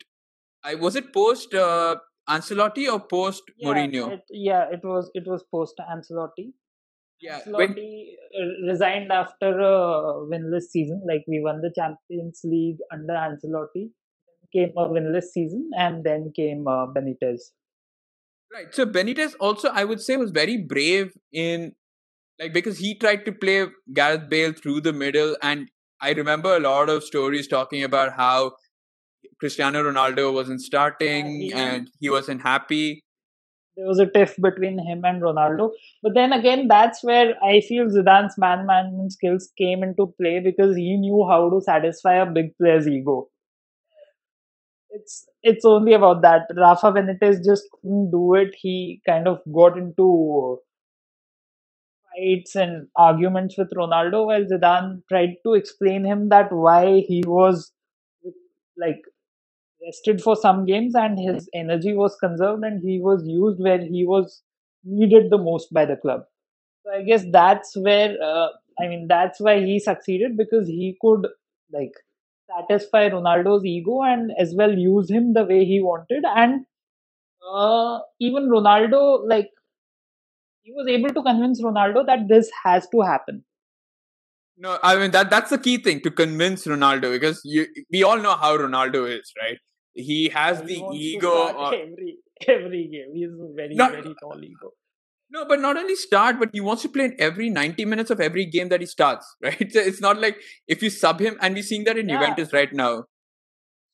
I 0.65 0.75
was 0.75 0.97
it 0.97 1.13
post 1.13 1.55
uh, 1.55 1.97
Ancelotti 2.29 2.91
or 2.93 3.01
post 3.01 3.43
Yeah, 3.59 3.69
Mourinho? 3.69 4.13
it, 4.13 4.23
yeah, 4.31 4.65
it 4.71 4.81
was 4.83 5.11
it 5.15 5.25
was 5.27 5.45
post 5.51 5.75
Ancelotti. 5.79 6.53
Yeah, 7.21 7.41
Ancelotti 7.41 8.15
uh, 8.39 8.67
resigned 8.71 9.13
after 9.13 9.59
a 9.61 10.27
winless 10.33 10.65
season. 10.71 11.03
Like 11.07 11.25
we 11.29 11.41
won 11.43 11.61
the 11.61 11.73
Champions 11.75 12.41
League 12.45 12.79
under 12.93 13.15
Ancelotti. 13.15 13.91
Came 14.53 14.73
a 14.77 14.89
winless 14.89 15.25
season, 15.33 15.71
and 15.77 16.05
then 16.05 16.33
came 16.35 16.67
uh, 16.69 16.87
Benitez. 16.87 17.51
Right, 18.55 18.75
so 18.75 18.87
Benitez 18.87 19.35
also 19.41 19.69
I 19.69 19.85
would 19.85 20.01
say 20.01 20.17
was 20.17 20.31
very 20.31 20.57
brave 20.57 21.13
in 21.33 21.73
like 22.41 22.53
because 22.53 22.79
he 22.79 22.95
tried 22.97 23.25
to 23.27 23.33
play 23.33 23.67
Gareth 23.93 24.29
Bale 24.29 24.53
through 24.53 24.81
the 24.81 24.93
middle, 24.93 25.37
and 25.43 25.69
I 26.01 26.13
remember 26.13 26.57
a 26.57 26.61
lot 26.61 26.89
of 26.89 27.05
stories 27.05 27.49
talking 27.49 27.85
about 27.85 28.15
how 28.15 28.53
Cristiano 29.41 29.83
Ronaldo 29.83 30.33
wasn't 30.33 30.61
starting 30.61 31.27
he- 31.41 31.53
and 31.53 31.91
he 32.01 32.11
wasn't 32.11 32.43
happy. 32.43 33.03
There 33.77 33.89
was 33.89 33.99
a 33.99 34.07
tiff 34.07 34.37
between 34.41 34.79
him 34.79 35.05
and 35.05 35.21
Ronaldo. 35.21 35.71
But 36.01 36.15
then 36.15 36.33
again, 36.33 36.69
that's 36.69 37.03
where 37.03 37.35
I 37.43 37.61
feel 37.61 37.87
Zidane's 37.87 38.39
man 38.39 38.67
management 38.67 39.13
skills 39.13 39.51
came 39.59 39.83
into 39.83 40.15
play 40.21 40.39
because 40.39 40.77
he 40.77 40.97
knew 40.97 41.27
how 41.29 41.51
to 41.51 41.61
satisfy 41.61 42.15
a 42.15 42.27
big 42.27 42.57
player's 42.57 42.87
ego. 42.87 43.29
It's 44.95 45.29
it's 45.43 45.67
only 45.67 45.93
about 45.93 46.23
that. 46.23 46.47
Rafa 46.57 46.91
Benitez 46.91 47.45
just 47.45 47.65
couldn't 47.71 48.11
do 48.11 48.33
it. 48.35 48.55
He 48.59 49.03
kind 49.07 49.29
of 49.29 49.43
got 49.53 49.77
into 49.77 50.61
fights 52.17 52.57
and 52.57 52.89
arguments 52.97 53.57
with 53.59 53.71
Ronaldo, 53.77 54.27
while 54.27 54.45
Zidane 54.45 55.03
tried 55.09 55.37
to 55.45 55.55
explain 55.55 56.05
him 56.05 56.29
that 56.31 56.51
why 56.53 57.01
he 57.07 57.23
was 57.27 57.73
like 58.77 59.01
rested 59.85 60.23
for 60.23 60.37
some 60.37 60.67
games 60.67 60.95
and 60.95 61.19
his 61.19 61.49
energy 61.55 61.95
was 61.95 62.17
conserved 62.21 62.65
and 62.65 62.83
he 62.83 63.01
was 63.01 63.25
used 63.27 63.61
where 63.61 63.81
he 63.81 64.05
was 64.07 64.43
needed 64.85 65.31
the 65.31 65.39
most 65.39 65.73
by 65.73 65.85
the 65.87 65.97
club. 65.97 66.23
So 66.85 66.93
I 66.93 67.03
guess 67.03 67.25
that's 67.33 67.77
where 67.77 68.17
uh, 68.23 68.49
I 68.81 68.89
mean 68.89 69.07
that's 69.09 69.41
why 69.41 69.61
he 69.61 69.79
succeeded 69.81 70.37
because 70.37 70.69
he 70.69 70.97
could 71.01 71.27
like 71.73 71.93
satisfy 72.49 73.09
Ronaldo's 73.09 73.65
ego 73.65 74.03
and 74.03 74.31
as 74.39 74.55
well 74.57 74.73
use 74.73 75.11
him 75.11 75.33
the 75.33 75.45
way 75.45 75.65
he 75.65 75.81
wanted 75.81 76.25
and 76.37 76.67
uh, 77.47 77.99
even 78.21 78.49
Ronaldo 78.49 79.21
like 79.29 79.51
he 80.63 80.73
was 80.73 80.87
able 80.89 81.11
to 81.11 81.23
convince 81.23 81.63
Ronaldo 81.63 82.07
that 82.07 82.29
this 82.29 82.51
has 82.65 82.89
to 82.89 83.01
happen. 83.03 83.45
No, 84.57 84.79
I 84.83 84.97
mean 84.97 85.11
that 85.11 85.31
that's 85.31 85.51
the 85.51 85.59
key 85.59 85.79
thing 85.79 86.01
to 86.03 86.11
convince 86.11 86.67
Ronaldo 86.67 87.11
because 87.11 87.41
you 87.45 87.67
we 87.93 88.03
all 88.03 88.19
know 88.19 88.37
how 88.37 88.57
Ronaldo 88.57 89.09
is, 89.19 89.33
right? 89.41 89.59
He 89.95 90.29
has 90.29 90.61
He 90.61 90.67
the 90.67 90.89
ego. 90.93 91.53
Or, 91.53 91.75
every 91.75 92.19
every 92.49 92.89
game. 92.89 93.13
He's 93.15 93.31
a 93.31 93.53
very 93.55 93.77
very 93.77 94.15
tall 94.21 94.43
ego. 94.43 94.73
No, 95.31 95.45
but 95.47 95.61
not 95.61 95.77
only 95.77 95.97
start, 95.97 96.39
but 96.39 96.51
he 96.53 96.61
wants 96.61 96.83
to 96.83 96.89
play 96.89 97.07
in 97.07 97.17
every 97.19 97.51
ninety 97.51 97.85
minutes 97.85 98.11
of 98.11 98.21
every 98.21 98.47
game 98.47 98.69
that 98.69 98.81
he 98.81 98.87
starts, 98.87 99.27
right? 99.43 99.73
So 99.73 99.81
it's 99.81 100.01
not 100.01 100.21
like 100.21 100.41
if 100.69 100.83
you 100.83 100.91
sub 100.91 101.21
him, 101.21 101.37
and 101.41 101.55
we're 101.55 101.63
seeing 101.63 101.85
that 101.85 101.99
in 101.99 102.09
Yeah. 102.09 102.21
Juventus 102.21 102.53
right 102.53 102.73
now. 102.73 103.05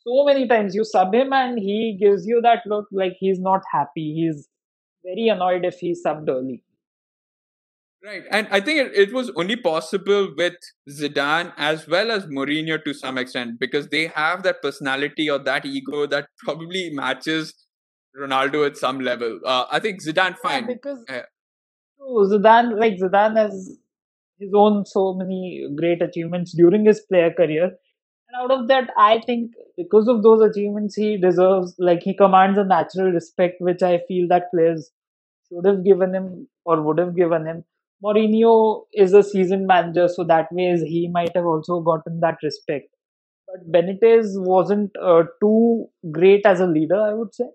So 0.07 0.25
many 0.25 0.49
times 0.49 0.75
you 0.75 0.85
sub 0.85 1.15
him 1.15 1.33
and 1.33 1.59
he 1.59 1.97
gives 2.01 2.27
you 2.27 2.41
that 2.43 2.63
look 2.67 2.87
like 2.91 3.17
he's 3.19 3.39
not 3.39 3.61
happy. 3.71 4.15
He's 4.15 4.49
very 5.05 5.29
annoyed 5.29 5.65
if 5.65 5.79
he's 5.79 6.03
subbed 6.05 6.29
early. 6.29 6.63
Right, 8.03 8.23
and 8.31 8.49
I 8.51 8.61
think 8.61 8.79
it, 8.79 8.95
it 8.95 9.13
was 9.13 9.31
only 9.37 9.57
possible 9.57 10.33
with 10.35 10.55
Zidane 10.89 11.53
as 11.59 11.87
well 11.87 12.11
as 12.11 12.25
Mourinho 12.25 12.83
to 12.83 12.95
some 12.95 13.19
extent 13.19 13.61
because 13.61 13.89
they 13.89 14.07
have 14.07 14.43
that 14.45 14.63
personality 14.63 15.29
or 15.29 15.39
that 15.41 15.67
ego 15.67 16.07
that 16.07 16.29
probably 16.39 16.89
matches 16.89 17.53
Ronaldo 18.19 18.67
at 18.67 18.76
some 18.76 19.00
level. 19.00 19.40
Uh, 19.45 19.67
I 19.71 19.81
think 19.81 20.02
Zidane 20.02 20.31
Yeah, 20.31 20.43
fine. 20.43 20.67
because 20.67 21.05
Yeah. 21.09 21.23
Zidane, 22.00 22.79
like 22.79 22.95
Zidane 22.95 23.37
has 23.37 23.79
his 24.38 24.52
own 24.55 24.85
so 24.87 25.14
many 25.14 25.69
great 25.76 26.02
achievements 26.02 26.52
during 26.57 26.87
his 26.87 27.00
player 27.00 27.33
career. 27.33 27.64
And 27.64 28.37
out 28.43 28.50
of 28.50 28.69
that, 28.69 28.90
I 28.97 29.21
think 29.21 29.52
because 29.76 30.09
of 30.09 30.23
those 30.23 30.40
achievements, 30.40 30.95
he 30.95 31.17
deserves, 31.19 31.75
like, 31.79 32.02
he 32.02 32.14
commands 32.17 32.59
a 32.59 32.64
natural 32.64 33.11
respect, 33.11 33.57
which 33.61 33.83
I 33.83 34.00
feel 34.09 34.29
that 34.29 34.50
players 34.55 34.90
should 35.49 35.67
have 35.67 35.85
given 35.85 36.14
him 36.14 36.49
or 36.64 36.81
would 36.83 36.99
have 36.99 37.17
given 37.17 37.47
him. 37.47 37.64
Mourinho 38.02 38.85
is 38.95 39.12
a 39.12 39.23
seasoned 39.23 39.67
manager, 39.67 40.09
so 40.09 40.25
that 40.25 40.47
ways 40.52 40.81
he 40.81 41.09
might 41.09 41.35
have 41.35 41.45
also 41.45 41.81
gotten 41.81 42.21
that 42.21 42.38
respect. 42.43 42.88
But 43.47 43.71
Benitez 43.71 44.40
wasn't 44.40 44.93
uh, 44.97 45.25
too 45.40 45.88
great 46.11 46.47
as 46.47 46.61
a 46.61 46.67
leader, 46.67 47.00
I 47.00 47.12
would 47.12 47.35
say. 47.35 47.47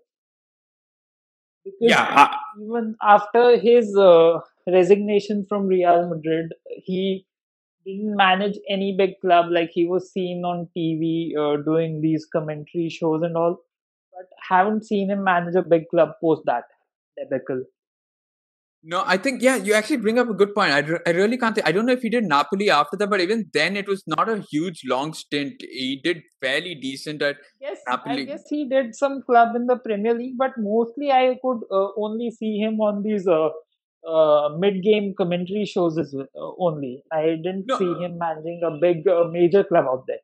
Because 1.65 1.77
Yeah, 1.81 2.05
I- 2.09 2.39
even 2.61 2.95
after 3.01 3.57
his 3.57 3.97
uh, 3.97 4.39
resignation 4.67 5.45
from 5.47 5.67
Real 5.67 6.07
Madrid, 6.09 6.53
he 6.67 7.25
didn't 7.85 8.15
manage 8.15 8.57
any 8.69 8.95
big 8.97 9.19
club. 9.21 9.51
Like 9.51 9.71
he 9.71 9.87
was 9.87 10.11
seen 10.11 10.45
on 10.45 10.69
TV 10.75 11.35
uh, 11.39 11.57
doing 11.57 12.01
these 12.01 12.25
commentary 12.25 12.89
shows 12.89 13.23
and 13.23 13.37
all, 13.37 13.59
but 14.13 14.27
haven't 14.49 14.85
seen 14.85 15.09
him 15.11 15.23
manage 15.23 15.55
a 15.55 15.63
big 15.63 15.89
club 15.89 16.13
post 16.21 16.43
that 16.45 16.65
debacle. 17.17 17.65
No, 18.87 19.03
I 19.03 19.17
think 19.17 19.41
yeah, 19.41 19.55
you 19.55 19.73
actually 19.73 19.97
bring 19.97 20.19
up 20.19 20.29
a 20.29 20.33
good 20.33 20.53
point. 20.53 20.71
I, 20.71 20.79
re- 20.79 20.99
I 21.07 21.09
really 21.09 21.37
can't 21.39 21.55
think. 21.55 21.67
I 21.67 21.71
don't 21.71 21.87
know 21.87 21.93
if 21.93 22.01
he 22.03 22.09
did 22.09 22.23
Napoli 22.23 22.69
after 22.69 22.95
that, 22.97 23.09
but 23.09 23.19
even 23.19 23.49
then, 23.51 23.75
it 23.75 23.87
was 23.87 24.03
not 24.05 24.29
a 24.29 24.41
huge 24.51 24.83
long 24.85 25.13
stint. 25.13 25.55
He 25.59 25.99
did 26.03 26.21
fairly 26.39 26.75
decent 26.75 27.23
at 27.23 27.37
Yes, 27.59 27.79
I 27.87 28.21
guess 28.23 28.43
he 28.47 28.69
did 28.69 28.93
some 28.95 29.23
club 29.23 29.55
in 29.55 29.65
the 29.65 29.77
Premier 29.77 30.13
League, 30.13 30.37
but 30.37 30.51
mostly 30.59 31.11
I 31.11 31.37
could 31.41 31.61
uh, 31.71 31.87
only 31.97 32.29
see 32.29 32.59
him 32.59 32.79
on 32.79 33.01
these 33.01 33.27
uh, 33.27 33.49
uh, 34.07 34.49
mid-game 34.59 35.15
commentary 35.17 35.65
shows 35.65 35.97
as 35.97 36.13
well, 36.15 36.27
uh, 36.37 36.63
only. 36.63 37.03
I 37.11 37.37
didn't 37.43 37.65
No. 37.67 37.79
see 37.79 37.91
him 38.03 38.19
managing 38.19 38.61
a 38.63 38.77
big 38.79 39.07
uh, 39.07 39.23
major 39.31 39.63
club 39.63 39.85
out 39.89 40.03
there. 40.07 40.19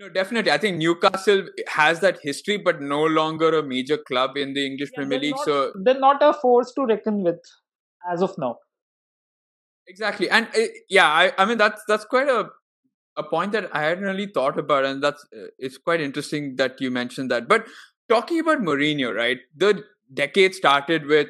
No, 0.00 0.08
definitely. 0.08 0.50
I 0.50 0.58
think 0.58 0.78
Newcastle 0.78 1.46
has 1.68 2.00
that 2.00 2.18
history, 2.22 2.56
but 2.56 2.80
no 2.82 3.04
longer 3.04 3.56
a 3.56 3.62
major 3.62 3.96
club 3.96 4.36
in 4.36 4.52
the 4.52 4.66
English 4.66 4.90
Yeah, 4.92 4.98
Premier 4.98 5.20
League. 5.20 5.36
not, 5.36 5.44
So 5.44 5.72
they're 5.84 5.98
not 6.00 6.22
a 6.22 6.32
force 6.32 6.72
to 6.72 6.84
reckon 6.84 7.22
with 7.22 7.40
as 8.10 8.22
of 8.22 8.36
now. 8.36 8.58
exactly, 9.86 10.28
and 10.30 10.48
uh, 10.56 10.60
yeah, 10.88 11.06
I, 11.06 11.32
I 11.38 11.44
mean 11.44 11.58
that's 11.58 11.82
that's 11.86 12.04
quite 12.04 12.28
a 12.28 12.50
a 13.16 13.22
point 13.22 13.52
that 13.52 13.70
I 13.72 13.82
hadn't 13.82 14.04
really 14.04 14.26
thought 14.26 14.58
about, 14.58 14.84
and 14.84 15.02
that's 15.02 15.24
uh, 15.36 15.46
it's 15.58 15.78
quite 15.78 16.00
interesting 16.00 16.56
that 16.56 16.80
you 16.80 16.90
mentioned 16.90 17.30
that. 17.30 17.48
But 17.48 17.66
talking 18.08 18.40
about 18.40 18.58
Mourinho, 18.58 19.14
right? 19.14 19.38
The 19.56 19.84
decade 20.12 20.54
started 20.54 21.06
with 21.06 21.28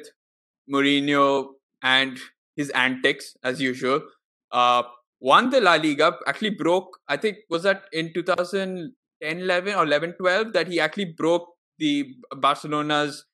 Mourinho 0.71 1.49
and 1.81 2.17
his 2.55 2.69
antics 2.71 3.35
as 3.43 3.61
usual. 3.61 4.01
Uh, 4.51 4.83
won 5.19 5.49
the 5.49 5.61
La 5.61 5.75
Liga, 5.75 6.17
actually 6.27 6.51
broke. 6.51 6.99
I 7.07 7.17
think 7.17 7.37
was 7.49 7.63
that 7.63 7.83
in 7.93 8.13
2010, 8.13 9.39
11 9.39 9.75
or 9.75 9.83
11, 9.83 10.13
12 10.19 10.53
that 10.53 10.67
he 10.67 10.79
actually 10.79 11.13
broke 11.17 11.47
the 11.79 12.13
Barcelona's 12.35 13.25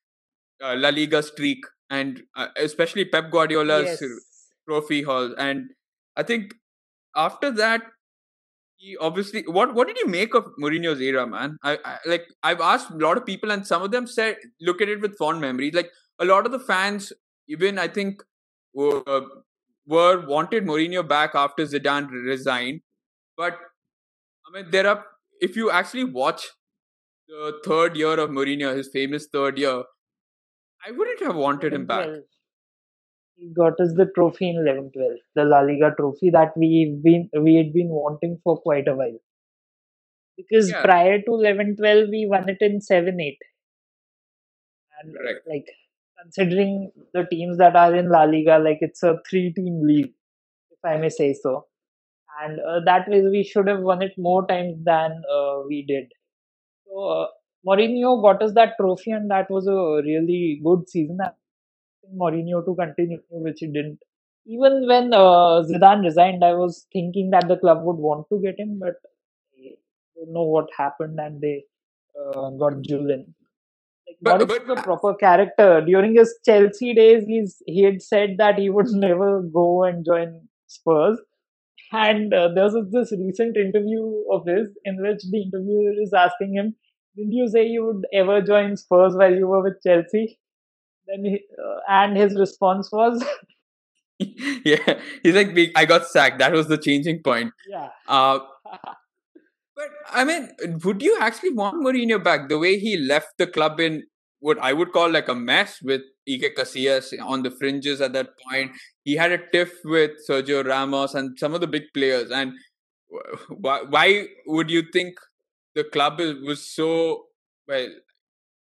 uh, 0.64 0.76
La 0.78 0.90
Liga 0.90 1.22
streak, 1.24 1.64
and 1.90 2.24
uh, 2.36 2.48
especially 2.58 3.06
Pep 3.06 3.32
Guardiola's 3.32 4.00
Yes. 4.02 4.04
trophy 4.68 5.04
haul. 5.04 5.34
And 5.38 5.70
I 6.16 6.24
think 6.24 6.54
after 7.16 7.52
that, 7.52 7.82
he 8.78 8.98
obviously 8.98 9.44
what 9.48 9.74
what 9.76 9.88
did 9.88 9.98
you 9.98 10.08
make 10.08 10.34
of 10.34 10.46
Mourinho's 10.60 11.00
era, 11.02 11.28
man? 11.28 11.58
I, 11.64 11.78
I 11.86 11.98
like 12.06 12.26
I've 12.44 12.62
asked 12.62 12.90
a 12.90 12.96
lot 12.98 13.18
of 13.18 13.26
people, 13.26 13.52
and 13.52 13.66
some 13.66 13.82
of 13.84 13.92
them 13.92 14.08
said 14.08 14.38
look 14.60 14.82
at 14.82 14.90
it 14.90 15.02
with 15.02 15.18
fond 15.18 15.40
memories. 15.42 15.74
Like 15.74 15.92
a 16.20 16.26
lot 16.26 16.46
of 16.46 16.52
the 16.52 16.60
fans, 16.60 17.14
even 17.48 17.78
I 17.80 17.88
think, 17.88 18.24
were, 18.74 19.04
uh, 19.08 19.22
were 19.86 20.26
wanted 20.26 20.66
Mourinho 20.66 21.08
back 21.08 21.36
after 21.36 21.64
Zidane 21.66 22.10
resigned. 22.12 22.82
But 23.38 23.58
I 24.48 24.54
mean, 24.62 24.72
there 24.72 24.88
are 24.88 25.06
if 25.42 25.56
you 25.56 25.72
actually 25.72 26.04
watch 26.06 26.48
the 27.28 27.60
third 27.66 27.96
year 27.98 28.20
of 28.20 28.30
Mourinho, 28.30 28.76
his 28.76 28.90
famous 28.94 29.28
third 29.34 29.58
year, 29.58 29.84
I 30.86 30.92
wouldn't 30.92 31.22
have 31.22 31.36
wanted 31.36 31.74
him 31.74 31.86
back. 31.86 32.08
he 33.36 33.50
got 33.54 33.80
us 33.80 33.94
the 33.96 34.06
trophy 34.16 34.50
in 34.50 34.56
11-12, 34.58 35.18
the 35.36 35.44
La 35.44 35.60
Liga 35.62 35.94
trophy 35.98 36.30
that 36.30 36.54
we've 36.56 37.02
been 37.04 37.30
we 37.42 37.56
had 37.56 37.74
been 37.74 37.90
wanting 37.90 38.40
for 38.44 38.58
quite 38.62 38.88
a 38.88 38.96
while. 38.96 39.18
Because 40.38 40.70
Yeah. 40.70 40.82
prior 40.84 41.22
to 41.22 41.32
11-12, 41.32 42.10
we 42.10 42.26
won 42.28 42.50
it 42.50 42.58
in 42.62 42.82
7-8. 42.82 43.38
And 45.02 45.16
Correct. 45.16 45.48
like 45.48 45.68
considering 46.22 46.92
the 47.14 47.26
teams 47.32 47.58
that 47.58 47.76
are 47.76 47.96
in 47.96 48.10
La 48.10 48.24
Liga, 48.24 48.60
like 48.60 48.80
it's 48.82 49.04
a 49.04 49.18
three-team 49.30 49.82
league, 49.84 50.14
if 50.72 50.80
I 50.84 50.98
may 50.98 51.10
say 51.10 51.34
so. 51.34 51.68
And 52.44 52.60
uh, 52.60 52.80
that 52.86 53.08
way, 53.10 53.22
we 53.24 53.44
should 53.44 53.68
have 53.68 53.82
won 53.82 54.02
it 54.02 54.14
more 54.18 54.46
times 54.48 54.78
than 54.84 55.22
uh, 55.32 55.62
we 55.68 55.84
did. 55.88 56.06
So 56.88 57.04
uh, 57.06 57.28
Mourinho 57.68 58.22
got 58.22 58.42
us 58.42 58.54
that 58.54 58.74
trophy, 58.80 59.12
and 59.12 59.30
that 59.32 59.50
was 59.50 59.68
a 59.68 60.02
really 60.06 60.62
good 60.64 60.90
season. 60.90 61.20
I 61.22 61.30
Mourinho 62.16 62.66
to 62.66 62.76
continue, 62.76 63.22
which 63.30 63.60
he 63.60 63.68
didn't. 63.68 64.00
Even 64.46 64.88
when 64.88 65.14
uh, 65.14 65.64
Zidane 65.70 66.04
resigned, 66.04 66.44
I 66.44 66.54
was 66.54 66.88
thinking 66.92 67.30
that 67.32 67.48
the 67.48 67.58
club 67.58 67.84
would 67.84 67.98
want 67.98 68.28
to 68.30 68.40
get 68.40 68.60
him, 68.60 68.80
but 68.80 68.96
I 69.58 69.76
don't 70.16 70.34
know 70.34 70.44
what 70.44 70.68
happened, 70.78 71.20
and 71.20 71.40
they 71.42 71.64
uh, 72.20 72.50
got 72.52 72.82
Julen. 72.90 73.34
Like 74.22 74.40
But- 74.40 74.42
Modric 74.50 74.68
but- 74.68 74.78
is 74.78 74.80
a 74.80 74.84
proper 74.84 75.14
character. 75.16 75.82
During 75.82 76.16
his 76.16 76.34
Chelsea 76.46 76.94
days, 76.94 77.24
he's 77.28 77.62
he 77.66 77.84
had 77.84 78.02
said 78.02 78.36
that 78.38 78.58
he 78.60 78.70
would 78.70 78.88
never 79.08 79.42
go 79.42 79.84
and 79.84 80.06
join 80.06 80.48
Spurs. 80.68 81.20
And 81.94 82.34
uh, 82.34 82.50
there 82.56 82.64
was 82.66 82.76
this 82.92 83.12
recent 83.12 83.58
interview 83.58 84.04
of 84.32 84.46
his 84.48 84.70
in 84.86 85.02
which 85.02 85.24
the 85.30 85.42
interviewer 85.42 85.92
is 86.02 86.14
asking 86.14 86.54
him, 86.56 86.76
"Didn't 87.18 87.34
you 87.34 87.48
say 87.50 87.66
you 87.66 87.86
would 87.86 88.06
ever 88.14 88.42
join 88.42 88.78
Spurs 88.78 89.14
while 89.16 89.34
you 89.34 89.48
were 89.48 89.62
with 89.64 89.82
Chelsea?" 89.86 90.40
Then 91.08 91.26
he, 91.26 91.42
uh, 91.62 91.80
and 91.90 92.16
his 92.16 92.38
response 92.40 92.90
was, 92.94 93.22
yeah, 94.20 95.00
he's 95.24 95.36
like, 95.36 95.50
I 95.76 95.86
got 95.86 96.06
sacked. 96.08 96.40
That 96.40 96.54
was 96.54 96.68
the 96.68 96.78
changing 96.78 97.24
point. 97.24 97.52
"Yeah, 97.68 97.90
Uh, 98.08 98.40
but 99.76 99.88
I 100.10 100.26
mean, 100.26 100.50
would 100.84 101.02
you 101.02 101.18
actually 101.20 101.54
want 101.54 101.84
Mourinho 101.84 102.24
back? 102.24 102.50
The 102.50 102.60
way 102.60 102.78
he 102.80 102.98
left 102.98 103.38
the 103.38 103.48
club 103.48 103.80
in 103.80 104.04
what 104.40 104.58
I 104.60 104.74
would 104.74 104.92
call 104.92 105.10
like 105.10 105.30
a 105.30 105.36
mess 105.36 105.78
with 105.82 106.02
Iker 106.28 106.54
Casillas 106.56 107.14
on 107.24 107.44
the 107.44 107.52
fringes 107.52 108.02
at 108.02 108.14
that 108.14 108.30
point. 108.50 108.72
He 109.04 109.16
had 109.16 109.32
a 109.32 109.40
tiff 109.52 109.72
with 109.86 110.12
Sergio 110.28 110.66
Ramos 110.66 111.14
and 111.14 111.38
some 111.38 111.54
of 111.54 111.62
the 111.62 111.68
big 111.68 111.84
players. 111.94 112.32
And 112.32 112.54
why, 113.50 113.82
why 113.88 114.28
would 114.48 114.70
you 114.70 114.84
think 114.92 115.16
the 115.76 115.84
club 115.84 116.20
was 116.20 116.68
so 116.68 117.26
well? 117.68 117.88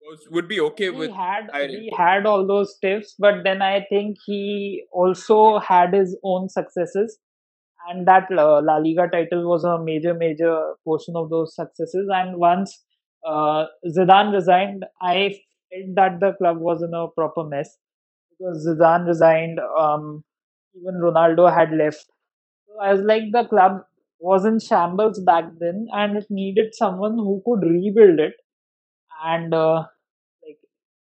Was, 0.07 0.27
would 0.29 0.47
be 0.47 0.59
okay 0.59 0.85
he 0.85 0.89
with 0.91 1.11
had 1.11 1.49
he 1.67 1.91
had 1.97 2.27
all 2.27 2.45
those 2.45 2.77
tips, 2.79 3.15
but 3.17 3.43
then 3.43 3.63
I 3.63 3.87
think 3.89 4.17
he 4.23 4.83
also 4.91 5.57
had 5.57 5.95
his 5.95 6.15
own 6.23 6.47
successes." 6.47 7.17
And 7.89 8.07
that 8.07 8.27
uh, 8.31 8.61
La 8.63 8.77
Liga 8.77 9.07
title 9.11 9.47
was 9.49 9.63
a 9.63 9.77
major, 9.83 10.13
major 10.13 10.73
portion 10.83 11.15
of 11.15 11.29
those 11.29 11.55
successes. 11.55 12.07
And 12.13 12.37
once 12.37 12.83
uh, 13.27 13.65
Zidane 13.87 14.33
resigned, 14.33 14.85
I 15.01 15.35
felt 15.71 15.95
that 15.95 16.19
the 16.19 16.33
club 16.33 16.57
was 16.59 16.81
in 16.81 16.93
a 16.93 17.07
proper 17.09 17.43
mess 17.43 17.77
because 18.31 18.67
Zidane 18.67 19.07
resigned. 19.07 19.59
Um, 19.59 20.23
even 20.75 20.95
Ronaldo 21.01 21.53
had 21.53 21.71
left. 21.71 22.05
So 22.67 22.79
I 22.81 22.93
was 22.93 23.01
like, 23.01 23.23
the 23.31 23.45
club 23.47 23.81
was 24.19 24.45
in 24.45 24.59
shambles 24.59 25.19
back 25.21 25.45
then, 25.59 25.87
and 25.93 26.17
it 26.17 26.25
needed 26.29 26.75
someone 26.75 27.15
who 27.15 27.41
could 27.45 27.67
rebuild 27.67 28.19
it. 28.19 28.33
And 29.23 29.53
uh, 29.53 29.85
like, 30.43 30.59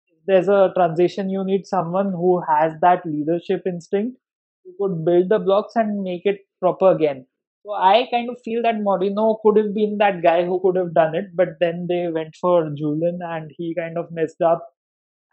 if 0.08 0.18
there's 0.26 0.48
a 0.48 0.72
transition, 0.74 1.30
you 1.30 1.44
need 1.44 1.66
someone 1.66 2.12
who 2.12 2.42
has 2.48 2.72
that 2.80 3.04
leadership 3.06 3.62
instinct 3.66 4.18
who 4.64 4.74
could 4.80 5.04
build 5.04 5.28
the 5.28 5.38
blocks 5.38 5.76
and 5.76 6.02
make 6.02 6.22
it 6.24 6.40
proper 6.64 6.90
again. 6.96 7.26
So 7.64 7.72
I 7.72 8.06
kind 8.10 8.28
of 8.30 8.36
feel 8.44 8.62
that 8.62 8.82
Mourinho 8.86 9.26
could 9.42 9.56
have 9.56 9.74
been 9.74 9.98
that 9.98 10.22
guy 10.22 10.44
who 10.44 10.60
could 10.60 10.76
have 10.76 10.92
done 10.94 11.14
it, 11.14 11.30
but 11.34 11.56
then 11.60 11.86
they 11.88 12.08
went 12.16 12.36
for 12.40 12.64
Julen 12.80 13.20
and 13.34 13.50
he 13.56 13.74
kind 13.74 13.96
of 13.96 14.10
messed 14.10 14.42
up. 14.42 14.66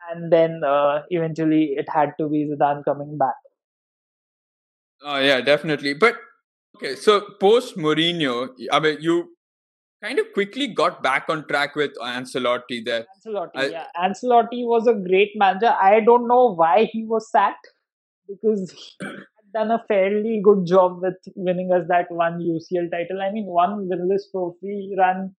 And 0.09 0.31
then 0.31 0.61
uh, 0.63 1.01
eventually 1.09 1.63
it 1.81 1.89
had 1.97 2.13
to 2.19 2.29
be 2.29 2.49
Zidane 2.51 2.85
coming 2.85 3.17
back. 3.17 3.35
Oh 5.03 5.19
yeah, 5.19 5.41
definitely. 5.41 5.93
But 5.93 6.15
okay, 6.77 6.95
so 6.95 7.19
post 7.39 7.77
Mourinho, 7.77 8.49
I 8.71 8.79
mean, 8.79 8.97
you 9.01 9.17
kind 10.03 10.19
of 10.19 10.31
quickly 10.33 10.67
got 10.67 11.03
back 11.03 11.25
on 11.29 11.45
track 11.47 11.75
with 11.75 11.91
Ancelotti 12.01 12.83
there. 12.85 13.05
Ancelotti, 13.17 13.51
I- 13.55 13.67
yeah. 13.67 13.85
Ancelotti 13.97 14.65
was 14.73 14.87
a 14.87 14.93
great 14.93 15.31
manager. 15.35 15.75
I 15.89 15.99
don't 15.99 16.27
know 16.27 16.53
why 16.63 16.89
he 16.91 17.05
was 17.05 17.29
sacked 17.29 17.67
because 18.27 18.73
done 19.53 19.71
a 19.71 19.83
fairly 19.87 20.41
good 20.43 20.65
job 20.65 21.01
with 21.01 21.15
winning 21.35 21.71
us 21.71 21.85
that 21.87 22.11
one 22.11 22.39
UCL 22.39 22.91
title. 22.91 23.21
I 23.21 23.31
mean, 23.31 23.45
one 23.45 23.87
winless 23.89 24.23
trophy 24.31 24.93
run. 24.97 25.35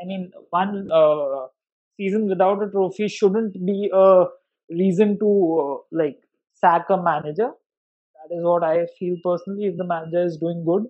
I 0.00 0.06
mean, 0.06 0.30
one 0.50 0.90
uh, 0.92 1.46
season 1.96 2.28
without 2.28 2.62
a 2.62 2.70
trophy 2.70 3.08
shouldn't 3.08 3.54
be 3.64 3.90
a 3.92 4.26
reason 4.70 5.18
to 5.18 5.28
uh, 5.60 5.96
like 5.96 6.16
sack 6.54 6.86
a 6.90 7.00
manager. 7.00 7.50
That 8.16 8.36
is 8.36 8.42
what 8.42 8.64
I 8.64 8.86
feel 8.98 9.16
personally. 9.22 9.66
If 9.66 9.76
the 9.76 9.84
manager 9.84 10.24
is 10.24 10.36
doing 10.38 10.64
good, 10.64 10.84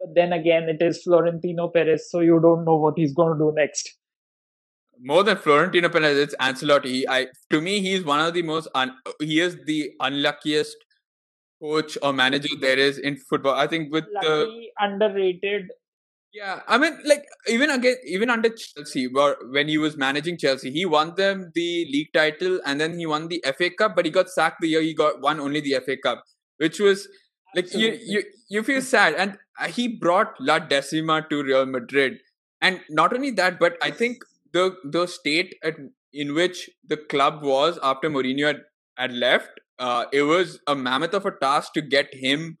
but 0.00 0.14
then 0.14 0.32
again, 0.32 0.68
it 0.68 0.82
is 0.82 1.02
Florentino 1.02 1.68
Perez, 1.68 2.10
so 2.10 2.20
you 2.20 2.40
don't 2.40 2.64
know 2.64 2.76
what 2.76 2.94
he's 2.96 3.14
going 3.14 3.32
to 3.32 3.38
do 3.38 3.52
next. 3.54 3.96
More 5.02 5.22
than 5.24 5.36
Florentino 5.36 5.88
Perez, 5.88 6.18
it's 6.18 6.34
Ancelotti. 6.36 7.04
I 7.08 7.28
to 7.50 7.60
me, 7.60 7.80
he's 7.80 8.04
one 8.04 8.20
of 8.20 8.34
the 8.34 8.42
most. 8.42 8.68
Un, 8.74 8.94
he 9.20 9.40
is 9.40 9.56
the 9.64 9.92
unluckiest 10.00 10.76
coach 11.60 11.98
or 12.02 12.12
manager 12.12 12.48
there 12.60 12.78
is 12.78 12.98
in 12.98 13.16
football. 13.16 13.54
I 13.54 13.66
think 13.66 13.92
with 13.92 14.04
the 14.20 14.68
underrated. 14.78 15.68
Yeah, 16.32 16.60
I 16.68 16.78
mean, 16.78 16.96
like 17.04 17.24
even 17.48 17.70
again, 17.70 17.96
even 18.06 18.30
under 18.30 18.50
Chelsea, 18.50 19.08
where 19.08 19.36
when 19.50 19.66
he 19.66 19.78
was 19.78 19.96
managing 19.96 20.38
Chelsea, 20.38 20.70
he 20.70 20.86
won 20.86 21.14
them 21.16 21.50
the 21.54 21.86
league 21.90 22.12
title 22.12 22.60
and 22.64 22.80
then 22.80 22.96
he 22.96 23.04
won 23.04 23.26
the 23.26 23.44
FA 23.58 23.70
Cup, 23.70 23.96
but 23.96 24.04
he 24.04 24.12
got 24.12 24.30
sacked 24.30 24.60
the 24.60 24.68
year 24.68 24.80
he 24.80 24.94
got 24.94 25.20
won 25.20 25.40
only 25.40 25.60
the 25.60 25.74
FA 25.84 25.96
Cup, 25.96 26.22
which 26.58 26.78
was 26.78 27.08
like 27.56 27.74
you 27.74 27.88
Absolutely. 27.88 28.12
you 28.12 28.22
you 28.48 28.62
feel 28.62 28.80
sad. 28.80 29.14
And 29.14 29.38
uh, 29.58 29.66
he 29.66 29.88
brought 29.88 30.34
La 30.40 30.60
Decima 30.60 31.26
to 31.30 31.42
Real 31.42 31.66
Madrid, 31.66 32.18
and 32.60 32.80
not 32.88 33.12
only 33.12 33.32
that, 33.32 33.58
but 33.58 33.76
I 33.82 33.90
think 33.90 34.18
the 34.52 34.76
the 34.84 35.06
state 35.06 35.56
at 35.64 35.74
in 36.12 36.34
which 36.34 36.70
the 36.86 36.96
club 36.96 37.42
was 37.42 37.78
after 37.82 38.10
Mourinho 38.10 38.46
had, 38.46 38.62
had 38.96 39.12
left, 39.12 39.48
uh, 39.80 40.04
it 40.12 40.22
was 40.22 40.60
a 40.66 40.74
mammoth 40.76 41.14
of 41.14 41.26
a 41.26 41.32
task 41.32 41.72
to 41.72 41.80
get 41.80 42.12
him 42.12 42.58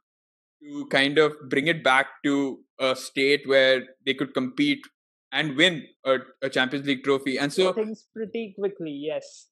to 0.62 0.86
kind 0.86 1.18
of 1.18 1.34
bring 1.48 1.66
it 1.66 1.84
back 1.84 2.06
to 2.24 2.60
a 2.78 2.96
state 2.96 3.42
where 3.46 3.84
they 4.04 4.14
could 4.14 4.32
compete 4.34 4.80
and 5.32 5.56
win 5.56 5.86
a, 6.04 6.16
a 6.42 6.48
Champions 6.48 6.86
League 6.86 7.04
trophy. 7.04 7.38
And 7.38 7.52
so, 7.52 7.72
things 7.72 8.06
pretty 8.14 8.54
quickly. 8.58 8.90
Yes. 8.90 9.48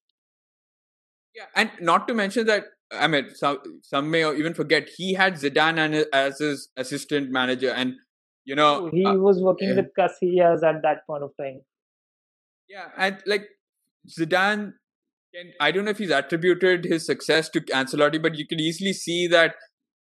yeah, 1.34 1.44
and 1.54 1.70
not 1.80 2.08
to 2.08 2.14
mention 2.14 2.46
that, 2.46 2.64
I 2.90 3.06
mean, 3.06 3.34
some 3.34 3.58
some 3.82 4.10
may 4.10 4.28
even 4.34 4.54
forget 4.54 4.88
he 4.96 5.12
had 5.12 5.34
Zidane 5.34 6.06
as 6.12 6.38
his 6.38 6.70
assistant 6.76 7.30
manager, 7.30 7.70
and 7.70 7.94
you 8.46 8.54
know, 8.54 8.88
he 8.90 9.04
uh, 9.04 9.14
was 9.14 9.42
working 9.42 9.68
yeah. 9.68 9.74
with 9.76 9.90
Casillas 9.98 10.62
at 10.62 10.80
that 10.82 11.06
point 11.06 11.22
of 11.22 11.32
time. 11.38 11.60
yeah, 12.66 12.86
and 12.96 13.18
like 13.26 13.46
Zidane. 14.08 14.72
Can, 15.38 15.52
I 15.60 15.70
don't 15.70 15.84
know 15.84 15.90
if 15.92 15.98
he's 15.98 16.10
attributed 16.10 16.84
his 16.84 17.06
success 17.06 17.48
to 17.50 17.60
Ancelotti, 17.60 18.20
but 18.20 18.36
you 18.36 18.46
can 18.46 18.58
easily 18.58 18.92
see 18.92 19.26
that 19.28 19.54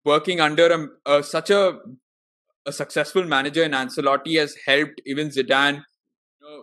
working 0.04 0.40
under 0.40 0.88
a, 1.06 1.18
a 1.18 1.22
such 1.22 1.50
a 1.50 1.78
a 2.66 2.72
successful 2.72 3.24
manager 3.24 3.62
in 3.62 3.72
Ancelotti 3.72 4.38
has 4.38 4.56
helped 4.66 5.00
even 5.04 5.28
Zidane 5.28 5.74
you 5.74 6.48
know, 6.48 6.62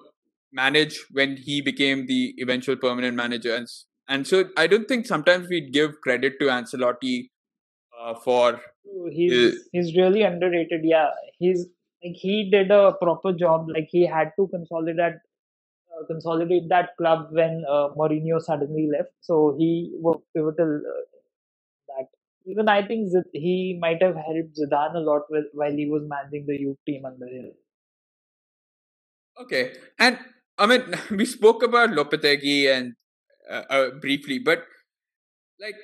manage 0.52 1.06
when 1.12 1.36
he 1.38 1.62
became 1.62 2.06
the 2.08 2.34
eventual 2.40 2.78
permanent 2.78 3.16
manager. 3.16 3.56
And, 3.56 3.68
and 4.08 4.28
so 4.28 4.46
I 4.56 4.68
don't 4.68 4.88
think 4.88 5.06
sometimes 5.06 5.50
we 5.50 5.70
give 5.70 6.00
credit 6.02 6.40
to 6.40 6.46
Ancelotti 6.46 7.30
uh, 8.00 8.16
for 8.24 8.62
He's 9.12 9.56
he's 9.72 9.96
really 9.96 10.24
underrated. 10.24 10.82
Yeah, 10.84 11.10
he's 11.38 11.68
like 12.04 12.16
he 12.16 12.50
did 12.50 12.72
a 12.72 12.94
proper 12.94 13.34
job. 13.34 13.68
Like 13.70 13.88
he 13.92 14.06
had 14.08 14.32
to 14.40 14.48
consolidate 14.48 15.14
uh, 15.16 15.18
consolidate 16.08 16.70
that 16.70 16.96
club 16.98 17.28
when 17.32 17.64
uh, 17.70 17.90
Mourinho 17.98 18.42
suddenly 18.42 18.90
left. 18.92 19.12
So 19.22 19.56
he 19.58 19.92
was 19.96 20.22
pivotal. 20.36 20.82
Uh, 20.86 21.06
that 21.88 22.08
even 22.46 22.70
I 22.70 22.86
think 22.86 23.12
he 23.34 23.78
might 23.82 24.02
have 24.02 24.16
helped 24.16 24.58
Zidane 24.60 24.96
a 24.96 25.00
lot 25.00 25.24
with, 25.30 25.46
while 25.54 25.72
he 25.72 25.88
was 25.90 26.04
managing 26.08 26.46
the 26.48 26.60
youth 26.60 26.78
team 26.86 27.06
under 27.06 27.28
him. 27.28 27.52
okay. 29.42 29.74
And 29.98 30.20
I 30.58 30.66
mean, 30.66 30.84
we 31.12 31.26
spoke 31.26 31.64
about 31.64 31.90
Lopetegui 31.92 32.72
and 32.74 32.94
uh, 33.50 33.64
uh, 33.70 33.90
briefly, 33.92 34.40
but 34.40 34.66
like, 35.60 35.76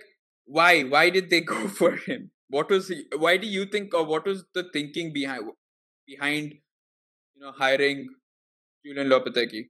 why? 0.46 0.84
Why 0.84 1.10
did 1.10 1.30
they 1.30 1.42
go 1.54 1.68
for 1.68 1.96
him? 1.96 2.32
What 2.50 2.70
was 2.70 2.88
he? 2.90 3.06
Why 3.18 3.38
do 3.38 3.48
you 3.48 3.66
think, 3.66 3.94
or 3.94 4.06
what 4.06 4.26
was 4.26 4.46
the 4.54 4.70
thinking 4.72 5.14
behind 5.14 5.50
behind 6.08 6.54
you 7.36 7.42
know 7.42 7.52
hiring 7.52 8.08
Julen 8.86 9.10
Lopetegui? 9.10 9.70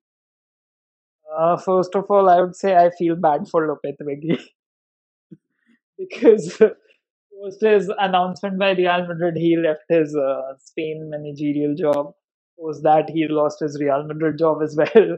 Uh, 1.38 1.58
first 1.58 1.96
of 1.96 2.06
all, 2.10 2.30
I 2.30 2.42
would 2.42 2.56
say 2.56 2.76
I 2.76 2.90
feel 2.92 3.16
bad 3.16 3.48
for 3.48 3.68
Lopetegui. 3.68 4.40
because 5.98 6.58
post 6.58 7.62
his 7.62 7.92
announcement 8.00 8.60
by 8.60 8.72
Real 8.72 9.08
Madrid, 9.08 9.36
he 9.38 9.58
left 9.58 9.84
his 9.90 10.16
uh, 10.16 10.54
Spain 10.60 11.10
managerial 11.10 11.76
job. 11.76 12.14
Post 12.60 12.84
that, 12.84 13.10
he 13.10 13.28
lost 13.28 13.60
his 13.60 13.80
Real 13.80 14.04
Madrid 14.06 14.38
job 14.38 14.62
as 14.64 14.76
well. 14.78 15.18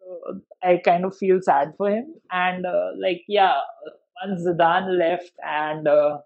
So 0.00 0.40
I 0.62 0.78
kind 0.84 1.04
of 1.04 1.16
feel 1.16 1.40
sad 1.42 1.74
for 1.76 1.90
him. 1.90 2.14
And 2.30 2.66
uh, 2.66 2.90
like, 3.00 3.22
yeah, 3.28 3.54
once 4.24 4.42
Zidane 4.46 4.98
left, 4.98 5.32
and 5.44 5.88
uh, 5.88 6.18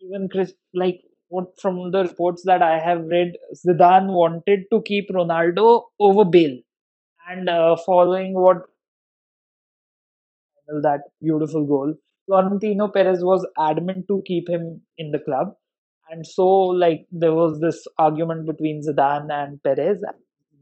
even 0.00 0.28
Chris, 0.28 0.52
like, 0.74 1.00
what 1.28 1.58
from 1.60 1.90
the 1.92 2.04
reports 2.04 2.42
that 2.44 2.62
I 2.62 2.78
have 2.78 3.04
read, 3.06 3.32
Zidane 3.54 4.08
wanted 4.12 4.64
to 4.70 4.82
keep 4.82 5.08
Ronaldo 5.10 5.84
over 5.98 6.24
Bale. 6.24 6.58
And 7.28 7.48
uh, 7.48 7.76
following 7.86 8.34
what 8.34 8.58
that 10.82 11.00
beautiful 11.20 11.66
goal, 11.66 11.94
Florentino 12.26 12.88
Perez 12.88 13.22
was 13.22 13.46
adamant 13.58 14.06
to 14.08 14.22
keep 14.26 14.48
him 14.48 14.82
in 14.98 15.10
the 15.10 15.18
club. 15.18 15.54
And 16.10 16.26
so, 16.26 16.46
like, 16.46 17.06
there 17.10 17.32
was 17.32 17.60
this 17.60 17.86
argument 17.98 18.46
between 18.46 18.82
Zidane 18.82 19.32
and 19.32 19.62
Perez. 19.62 19.98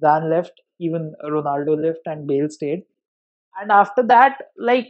Zidane 0.03 0.31
left, 0.31 0.53
even 0.79 1.12
Ronaldo 1.25 1.83
left, 1.83 2.01
and 2.07 2.27
Bale 2.27 2.49
stayed. 2.49 2.83
And 3.61 3.73
after 3.73 4.03
that, 4.05 4.38
like, 4.57 4.88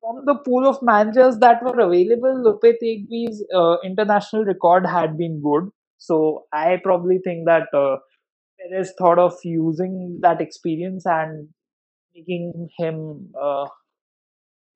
from 0.00 0.24
the 0.24 0.36
pool 0.36 0.66
of 0.66 0.82
managers 0.82 1.38
that 1.38 1.62
were 1.62 1.78
available, 1.78 2.42
Lopetegui's 2.44 3.44
uh, 3.54 3.76
international 3.84 4.44
record 4.44 4.86
had 4.86 5.16
been 5.18 5.42
good. 5.42 5.70
So 5.98 6.44
I 6.52 6.78
probably 6.82 7.18
think 7.24 7.46
that 7.46 7.68
uh, 7.74 7.96
Perez 8.64 8.92
thought 8.98 9.18
of 9.18 9.34
using 9.44 10.18
that 10.22 10.40
experience 10.40 11.04
and 11.06 11.48
making 12.14 12.68
him 12.78 13.32
uh, 13.40 13.66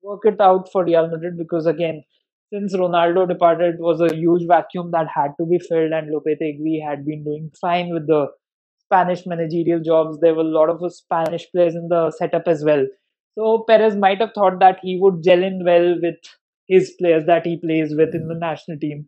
work 0.01 0.21
it 0.25 0.39
out 0.39 0.69
for 0.71 0.85
Real 0.85 1.07
Madrid 1.09 1.37
because 1.37 1.65
again, 1.65 2.03
since 2.53 2.75
Ronaldo 2.75 3.27
departed, 3.27 3.75
it 3.75 3.81
was 3.81 4.01
a 4.01 4.13
huge 4.15 4.47
vacuum 4.47 4.91
that 4.91 5.07
had 5.13 5.33
to 5.39 5.45
be 5.45 5.59
filled, 5.59 5.91
and 5.91 6.09
Lopetegui 6.11 6.83
had 6.83 7.05
been 7.05 7.23
doing 7.23 7.51
fine 7.61 7.93
with 7.93 8.07
the 8.07 8.27
Spanish 8.79 9.25
managerial 9.27 9.79
jobs. 9.79 10.19
There 10.19 10.33
were 10.33 10.41
a 10.41 10.45
lot 10.45 10.69
of 10.69 10.81
Spanish 10.93 11.45
players 11.51 11.75
in 11.75 11.89
the 11.89 12.11
setup 12.11 12.47
as 12.47 12.63
well. 12.63 12.87
So 13.35 13.65
Perez 13.67 13.95
might 13.95 14.19
have 14.19 14.33
thought 14.33 14.59
that 14.61 14.79
he 14.81 14.97
would 14.99 15.23
gel 15.23 15.43
in 15.43 15.63
well 15.63 15.95
with 16.01 16.15
his 16.67 16.91
players 16.99 17.25
that 17.27 17.45
he 17.45 17.57
plays 17.57 17.93
with 17.95 18.15
in 18.15 18.27
the 18.27 18.35
national 18.35 18.79
team. 18.79 19.07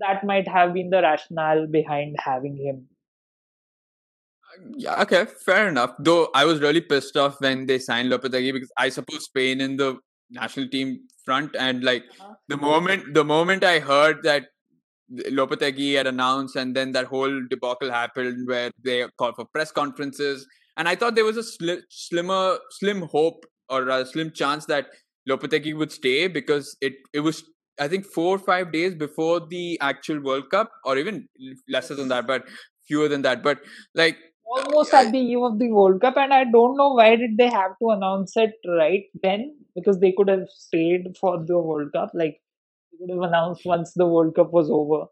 That 0.00 0.24
might 0.24 0.48
have 0.48 0.74
been 0.74 0.90
the 0.90 1.00
rationale 1.00 1.66
behind 1.66 2.16
having 2.20 2.56
him. 2.56 2.88
Yeah, 4.76 5.02
okay, 5.02 5.26
fair 5.44 5.68
enough. 5.68 5.94
Though 5.98 6.28
I 6.34 6.44
was 6.44 6.60
really 6.60 6.80
pissed 6.80 7.16
off 7.16 7.40
when 7.40 7.66
they 7.66 7.78
signed 7.78 8.10
Lopetegui 8.10 8.52
because 8.52 8.72
I 8.76 8.88
suppose 8.88 9.24
Spain 9.24 9.60
in 9.60 9.76
the 9.76 9.98
national 10.30 10.68
team 10.68 11.00
front 11.24 11.54
and 11.58 11.84
like 11.84 12.04
uh-huh. 12.20 12.34
the 12.48 12.56
moment 12.56 13.14
the 13.14 13.24
moment 13.24 13.64
I 13.64 13.78
heard 13.78 14.22
that 14.22 14.46
Lopetegui 15.12 15.96
had 15.96 16.06
announced 16.06 16.56
and 16.56 16.74
then 16.74 16.92
that 16.92 17.06
whole 17.06 17.42
debacle 17.50 17.90
happened 17.90 18.48
where 18.48 18.70
they 18.82 19.06
called 19.18 19.36
for 19.36 19.44
press 19.44 19.70
conferences 19.70 20.46
and 20.76 20.88
I 20.88 20.94
thought 20.94 21.14
there 21.14 21.24
was 21.24 21.36
a 21.36 21.40
sli- 21.40 21.82
slimmer 21.90 22.58
slim 22.70 23.02
hope 23.02 23.44
or 23.68 23.88
a 23.88 24.06
slim 24.06 24.30
chance 24.30 24.64
that 24.66 24.86
Lopetegui 25.28 25.76
would 25.76 25.92
stay 25.92 26.26
because 26.28 26.76
it 26.80 26.94
it 27.12 27.20
was 27.20 27.44
I 27.78 27.88
think 27.88 28.06
four 28.06 28.36
or 28.36 28.38
five 28.38 28.72
days 28.72 28.94
before 28.94 29.40
the 29.48 29.78
actual 29.80 30.20
World 30.22 30.50
Cup 30.50 30.70
or 30.84 30.96
even 30.96 31.28
lesser 31.68 31.94
than 31.94 32.08
that 32.08 32.26
but 32.26 32.44
fewer 32.86 33.08
than 33.08 33.22
that 33.22 33.42
but 33.42 33.58
like 33.94 34.16
almost 34.44 34.94
at 34.94 35.12
the 35.12 35.18
eve 35.18 35.42
of 35.42 35.58
the 35.58 35.70
World 35.70 36.00
Cup, 36.00 36.16
and 36.16 36.32
I 36.32 36.44
don't 36.44 36.76
know 36.76 36.94
why 36.94 37.16
did 37.16 37.36
they 37.36 37.48
have 37.48 37.72
to 37.80 37.90
announce 37.90 38.36
it 38.36 38.54
right 38.66 39.04
then 39.22 39.56
because 39.74 40.00
they 40.00 40.12
could 40.12 40.28
have 40.28 40.48
stayed 40.48 41.16
for 41.20 41.42
the 41.44 41.58
World 41.58 41.92
Cup. 41.92 42.10
Like 42.14 42.40
they 42.92 42.98
could 42.98 43.14
have 43.14 43.28
announced 43.28 43.62
once 43.64 43.92
the 43.94 44.06
World 44.06 44.34
Cup 44.34 44.52
was 44.52 44.68
over. 44.70 45.06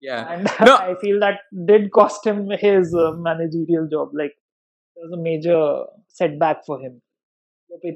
Yeah, 0.00 0.32
and 0.32 0.44
no. 0.66 0.76
I 0.76 0.94
feel 1.00 1.20
that 1.20 1.40
did 1.66 1.90
cost 1.92 2.26
him 2.26 2.50
his 2.50 2.94
uh, 2.94 3.12
managerial 3.12 3.88
job. 3.90 4.10
Like 4.12 4.32
it 4.96 5.02
was 5.02 5.12
a 5.12 5.22
major 5.22 5.84
setback 6.08 6.64
for 6.66 6.80
him. 6.80 7.02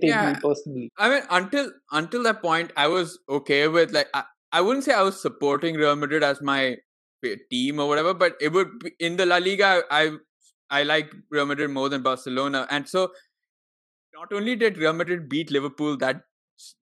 Yeah, 0.03 0.35
personally. 0.43 0.91
I 0.99 1.09
mean, 1.09 1.23
until 1.31 1.71
until 1.93 2.23
that 2.25 2.43
point, 2.43 2.73
I 2.77 2.89
was 2.89 3.19
okay 3.29 3.69
with 3.69 3.93
like 3.93 4.09
I, 4.15 4.25
I 4.53 4.61
wouldn't 4.61 4.85
say 4.85 4.93
I 4.93 5.03
was 5.03 5.21
supporting 5.21 5.77
Real 5.77 5.97
Madrid 5.97 6.23
as 6.23 6.43
my 6.43 6.77
team 7.51 7.79
or 7.79 7.89
whatever, 7.89 8.15
but 8.15 8.35
it 8.41 8.53
would 8.53 8.79
be, 8.81 8.93
in 8.99 9.17
the 9.17 9.27
La 9.27 9.37
Liga. 9.37 9.83
I 9.91 10.03
I 10.03 10.17
like 10.83 11.13
Real 11.31 11.47
Madrid 11.47 11.71
more 11.71 11.89
than 11.89 12.03
Barcelona. 12.03 12.67
And 12.71 12.89
so 12.89 13.13
not 14.15 14.33
only 14.33 14.57
did 14.57 14.79
Real 14.79 14.93
Madrid 14.93 15.29
beat 15.29 15.51
Liverpool 15.51 15.97
that 15.99 16.23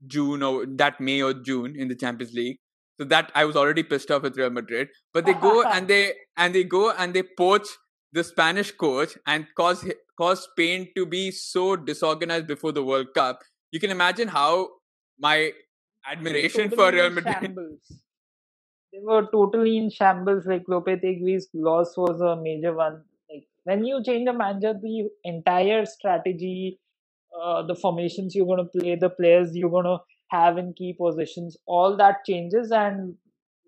June 0.06 0.42
or 0.42 0.66
that 0.66 1.00
May 1.00 1.22
or 1.22 1.32
June 1.32 1.74
in 1.76 1.88
the 1.88 1.94
Champions 1.94 2.34
League, 2.34 2.58
so 3.00 3.06
that 3.06 3.30
I 3.34 3.44
was 3.44 3.56
already 3.56 3.82
pissed 3.82 4.10
off 4.10 4.22
with 4.22 4.36
Real 4.36 4.50
Madrid. 4.50 4.88
But 5.14 5.24
they 5.24 5.34
go 5.34 5.62
and 5.62 5.88
they 5.88 6.12
and 6.36 6.54
they 6.54 6.64
go 6.64 6.90
and 6.90 7.14
they 7.14 7.22
poach 7.22 7.68
the 8.12 8.24
Spanish 8.24 8.72
coach 8.72 9.16
and 9.26 9.46
cause 9.56 9.84
cause 10.16 10.44
Spain 10.44 10.88
to 10.96 11.06
be 11.06 11.30
so 11.30 11.76
disorganized 11.76 12.46
before 12.46 12.72
the 12.72 12.82
World 12.82 13.08
Cup. 13.14 13.40
You 13.70 13.80
can 13.80 13.90
imagine 13.90 14.28
how 14.28 14.68
my 15.18 15.52
admiration 16.10 16.70
for 16.70 16.90
Real 16.90 17.10
Madrid. 17.10 17.36
Shambles. 17.40 18.00
They 18.92 19.00
were 19.02 19.28
totally 19.30 19.76
in 19.76 19.90
shambles. 19.90 20.46
Like 20.46 20.64
Lopetegui's 20.64 21.48
loss 21.52 21.96
was 21.96 22.22
a 22.22 22.40
major 22.40 22.74
one 22.74 23.02
when 23.68 23.84
you 23.84 24.02
change 24.02 24.26
a 24.28 24.32
manager, 24.32 24.72
the 24.82 25.08
entire 25.24 25.84
strategy, 25.84 26.80
uh, 27.38 27.62
the 27.66 27.74
formations 27.74 28.34
you're 28.34 28.46
going 28.46 28.64
to 28.64 28.78
play, 28.78 28.96
the 28.96 29.10
players 29.10 29.50
you're 29.52 29.70
going 29.70 29.84
to 29.84 29.98
have 30.30 30.56
in 30.56 30.72
key 30.72 30.94
positions, 30.98 31.56
all 31.66 31.96
that 31.98 32.24
changes, 32.26 32.70
and 32.72 33.14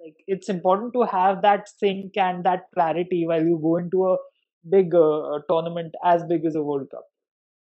like 0.03 0.17
it's 0.27 0.49
important 0.49 0.95
to 0.95 1.03
have 1.03 1.43
that 1.43 1.69
sync 1.69 2.17
and 2.17 2.45
that 2.45 2.63
clarity 2.75 3.27
while 3.27 3.43
you 3.43 3.59
go 3.63 3.77
into 3.77 4.07
a 4.07 4.17
big 4.69 4.95
uh, 4.95 5.41
tournament 5.51 5.95
as 6.03 6.25
big 6.25 6.47
as 6.47 6.55
a 6.55 6.63
World 6.63 6.89
Cup. 6.91 7.05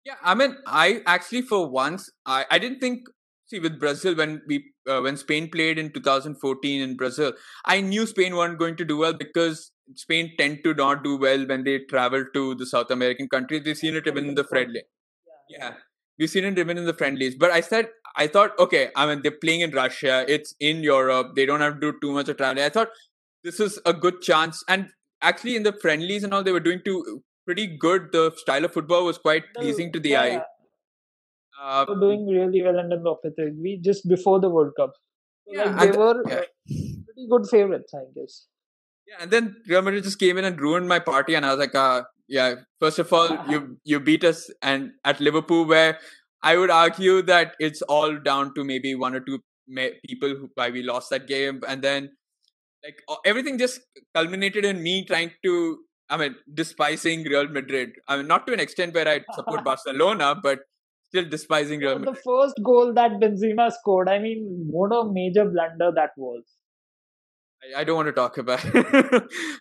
Yeah, 0.06 0.16
I 0.24 0.34
mean, 0.34 0.56
I 0.66 1.02
actually 1.06 1.42
for 1.42 1.70
once 1.70 2.10
I, 2.26 2.46
I 2.50 2.58
didn't 2.58 2.80
think 2.80 3.02
see 3.48 3.60
with 3.60 3.80
Brazil 3.82 4.16
when 4.16 4.42
we 4.48 4.64
uh, 4.90 5.02
when 5.02 5.18
Spain 5.18 5.50
played 5.52 5.78
in 5.78 5.92
2014 5.92 6.82
in 6.82 6.96
Brazil, 6.96 7.34
I 7.66 7.82
knew 7.82 8.08
Spain 8.08 8.38
weren't 8.38 8.60
going 8.60 8.78
to 8.78 8.86
do 8.86 8.98
well 8.98 9.14
because 9.14 9.73
Spain 9.96 10.34
tend 10.38 10.64
to 10.64 10.74
not 10.74 11.04
do 11.04 11.18
well 11.18 11.46
when 11.46 11.64
they 11.64 11.80
travel 11.80 12.26
to 12.34 12.56
the 12.56 12.66
South 12.66 12.90
American 12.90 13.28
countries. 13.28 13.64
We've 13.66 13.78
seen 13.78 13.96
it 13.96 14.08
even 14.08 14.28
in 14.30 14.36
the 14.36 14.44
friendly. 14.44 14.84
Yeah. 15.50 15.74
We've 16.18 16.30
seen 16.30 16.46
it 16.46 16.58
even 16.58 16.78
in 16.78 16.86
the 16.86 16.94
friendlies. 16.94 17.36
But 17.36 17.52
I 17.52 17.62
said, 17.62 17.90
I 18.16 18.28
thought, 18.28 18.58
okay, 18.60 18.90
I 18.96 19.08
mean, 19.08 19.22
they're 19.24 19.32
playing 19.32 19.62
in 19.62 19.72
Russia. 19.72 20.26
It's 20.28 20.56
in 20.60 20.84
Europe. 20.84 21.36
They 21.36 21.46
don't 21.46 21.62
have 21.62 21.76
to 21.76 21.92
do 21.92 21.98
too 22.02 22.12
much 22.12 22.30
of 22.30 22.38
traveling. 22.38 22.66
I 22.66 22.70
thought 22.70 22.90
this 23.44 23.60
is 23.60 23.80
a 23.86 23.94
good 23.94 24.22
chance. 24.22 24.64
And 24.68 24.90
actually, 25.22 25.56
in 25.56 25.64
the 25.64 25.74
friendlies 25.74 26.24
and 26.24 26.34
all, 26.34 26.44
they 26.44 26.52
were 26.52 26.60
doing 26.60 26.82
too 26.86 27.24
pretty 27.46 27.68
good. 27.68 28.12
The 28.12 28.32
style 28.38 28.66
of 28.66 28.74
football 28.74 29.06
was 29.06 29.18
quite 29.18 29.44
pleasing 29.56 29.92
to 29.94 30.00
the 30.00 30.10
yeah. 30.10 30.22
eye. 30.22 30.42
Uh, 31.62 31.86
they 31.86 31.94
were 31.94 32.00
doing 32.00 32.28
really 32.28 32.62
well 32.62 32.80
under 32.80 32.98
Lopetegui 32.98 33.82
just 33.82 34.08
before 34.08 34.40
the 34.40 34.50
World 34.50 34.74
Cup. 34.78 34.94
So 35.48 35.56
yeah, 35.56 35.76
like 35.76 35.92
they 35.92 35.98
were 35.98 36.24
yeah. 36.28 36.42
pretty 36.66 37.28
good 37.30 37.48
favorites, 37.50 37.94
I 37.94 38.04
guess. 38.16 38.48
Yeah, 39.08 39.16
and 39.22 39.32
then 39.32 39.56
Real 39.68 39.82
Madrid 39.82 40.04
just 40.04 40.20
came 40.20 40.38
in 40.38 40.46
and 40.46 40.60
ruined 40.60 40.88
my 40.88 41.00
party, 41.00 41.36
and 41.36 41.46
I 41.46 41.50
was 41.50 41.60
like, 41.60 41.76
uh, 41.76 42.04
yeah. 42.28 42.56
First 42.80 43.00
of 43.00 43.12
all, 43.12 43.38
you 43.50 43.78
you 43.84 44.00
beat 44.00 44.24
us, 44.24 44.50
and 44.62 44.92
at 45.04 45.20
Liverpool, 45.20 45.66
where 45.66 46.00
I 46.42 46.58
would 46.58 46.72
argue 46.72 47.22
that 47.24 47.56
it's 47.60 47.82
all 47.84 48.18
down 48.18 48.54
to 48.56 48.64
maybe 48.64 48.96
one 48.96 49.16
or 49.16 49.20
two 49.20 49.40
people 50.08 50.30
who, 50.30 50.50
why 50.56 50.70
we 50.70 50.84
lost 50.84 51.10
that 51.10 51.28
game, 51.28 51.62
and 51.68 51.82
then 51.82 52.12
like 52.84 53.02
everything 53.26 53.58
just 53.58 53.82
culminated 54.14 54.66
in 54.66 54.84
me 54.84 55.06
trying 55.06 55.32
to, 55.44 55.80
I 56.10 56.18
mean, 56.18 56.36
despising 56.54 57.24
Real 57.24 57.48
Madrid. 57.48 57.92
I 58.08 58.18
mean, 58.18 58.28
not 58.28 58.46
to 58.48 58.54
an 58.54 58.60
extent 58.60 58.94
where 58.94 59.08
I 59.08 59.22
support 59.34 59.64
Barcelona, 59.72 60.36
but 60.42 60.60
still 61.10 61.30
despising 61.30 61.80
Real 61.80 62.00
Madrid. 62.00 62.16
The 62.16 62.22
first 62.22 62.56
goal 62.64 62.94
that 62.94 63.12
Benzema 63.22 63.72
scored, 63.72 64.10
I 64.10 64.20
mean, 64.20 64.68
what 64.70 64.92
a 64.92 65.12
major 65.12 65.46
blunder 65.46 65.92
that 65.96 66.12
was. 66.18 66.44
I 67.76 67.84
don't 67.84 67.96
want 67.96 68.08
to 68.08 68.12
talk 68.12 68.38
about. 68.38 68.64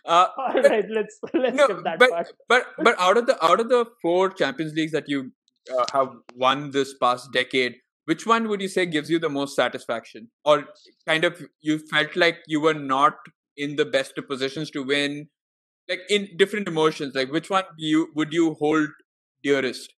uh, 0.05 0.27
All 0.37 0.61
right, 0.61 0.85
let's 0.89 1.19
let's 1.33 1.55
no, 1.55 1.65
skip 1.65 1.83
that 1.83 1.99
but, 1.99 2.09
part. 2.09 2.33
But 2.49 2.65
but 2.77 2.99
out 2.99 3.17
of 3.17 3.27
the 3.27 3.43
out 3.43 3.59
of 3.59 3.69
the 3.69 3.85
four 4.01 4.29
Champions 4.29 4.73
Leagues 4.73 4.91
that 4.91 5.07
you 5.07 5.31
uh, 5.71 5.85
have 5.93 6.09
won 6.35 6.71
this 6.71 6.93
past 6.93 7.31
decade, 7.31 7.75
which 8.05 8.25
one 8.25 8.47
would 8.49 8.61
you 8.61 8.67
say 8.67 8.85
gives 8.85 9.09
you 9.09 9.19
the 9.19 9.29
most 9.29 9.55
satisfaction, 9.55 10.29
or 10.43 10.65
kind 11.07 11.23
of 11.23 11.41
you 11.61 11.79
felt 11.79 12.15
like 12.15 12.39
you 12.47 12.59
were 12.59 12.73
not 12.73 13.15
in 13.55 13.75
the 13.75 13.85
best 13.85 14.17
of 14.17 14.27
positions 14.27 14.69
to 14.71 14.83
win, 14.83 15.29
like 15.89 16.01
in 16.09 16.29
different 16.37 16.67
emotions? 16.67 17.15
Like 17.15 17.31
which 17.31 17.49
one 17.49 17.63
you 17.77 18.09
would 18.15 18.33
you 18.33 18.55
hold 18.55 18.89
dearest? 19.43 19.93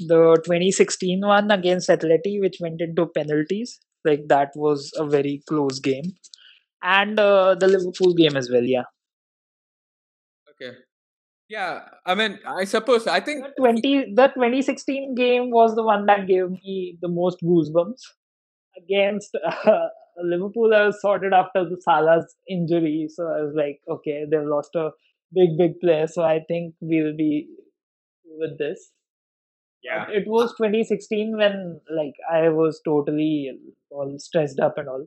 The 0.00 0.40
2016 0.44 1.20
one 1.26 1.50
against 1.50 1.88
Atleti, 1.88 2.40
which 2.40 2.58
went 2.60 2.80
into 2.80 3.06
penalties 3.06 3.80
like 4.04 4.28
that 4.28 4.50
was 4.54 4.92
a 4.96 5.06
very 5.06 5.42
close 5.48 5.78
game, 5.80 6.12
and 6.82 7.18
uh, 7.18 7.54
the 7.54 7.68
Liverpool 7.68 8.14
game 8.14 8.36
as 8.36 8.50
well. 8.50 8.64
Yeah. 8.64 8.84
Okay. 10.50 10.76
Yeah, 11.48 11.80
I 12.04 12.14
mean, 12.14 12.38
I 12.46 12.64
suppose 12.64 13.06
I 13.06 13.20
think 13.20 13.44
the 13.44 13.52
twenty 13.58 14.12
the 14.14 14.28
twenty 14.28 14.60
sixteen 14.62 15.14
game 15.14 15.50
was 15.50 15.74
the 15.74 15.82
one 15.82 16.06
that 16.06 16.26
gave 16.26 16.50
me 16.50 16.98
the 17.00 17.08
most 17.08 17.38
goosebumps. 17.42 18.02
against 18.76 19.36
uh, 19.46 19.88
Liverpool, 20.22 20.74
I 20.74 20.86
was 20.86 21.00
sorted 21.00 21.32
after 21.32 21.64
the 21.64 21.80
Salah's 21.80 22.34
injury. 22.48 23.08
So 23.10 23.24
I 23.24 23.42
was 23.42 23.54
like, 23.56 23.80
okay, 23.88 24.24
they've 24.30 24.42
lost 24.44 24.74
a 24.76 24.90
big, 25.32 25.56
big 25.58 25.80
player. 25.80 26.06
So 26.08 26.22
I 26.22 26.40
think 26.48 26.74
we'll 26.80 27.16
be 27.16 27.48
with 28.24 28.58
this. 28.58 28.90
Yeah. 29.82 30.06
It 30.10 30.24
was 30.26 30.54
2016 30.56 31.36
when 31.36 31.80
like 31.94 32.14
I 32.30 32.48
was 32.48 32.80
totally 32.84 33.58
all 33.90 34.14
stressed 34.18 34.58
up 34.60 34.76
and 34.76 34.88
all 34.88 35.06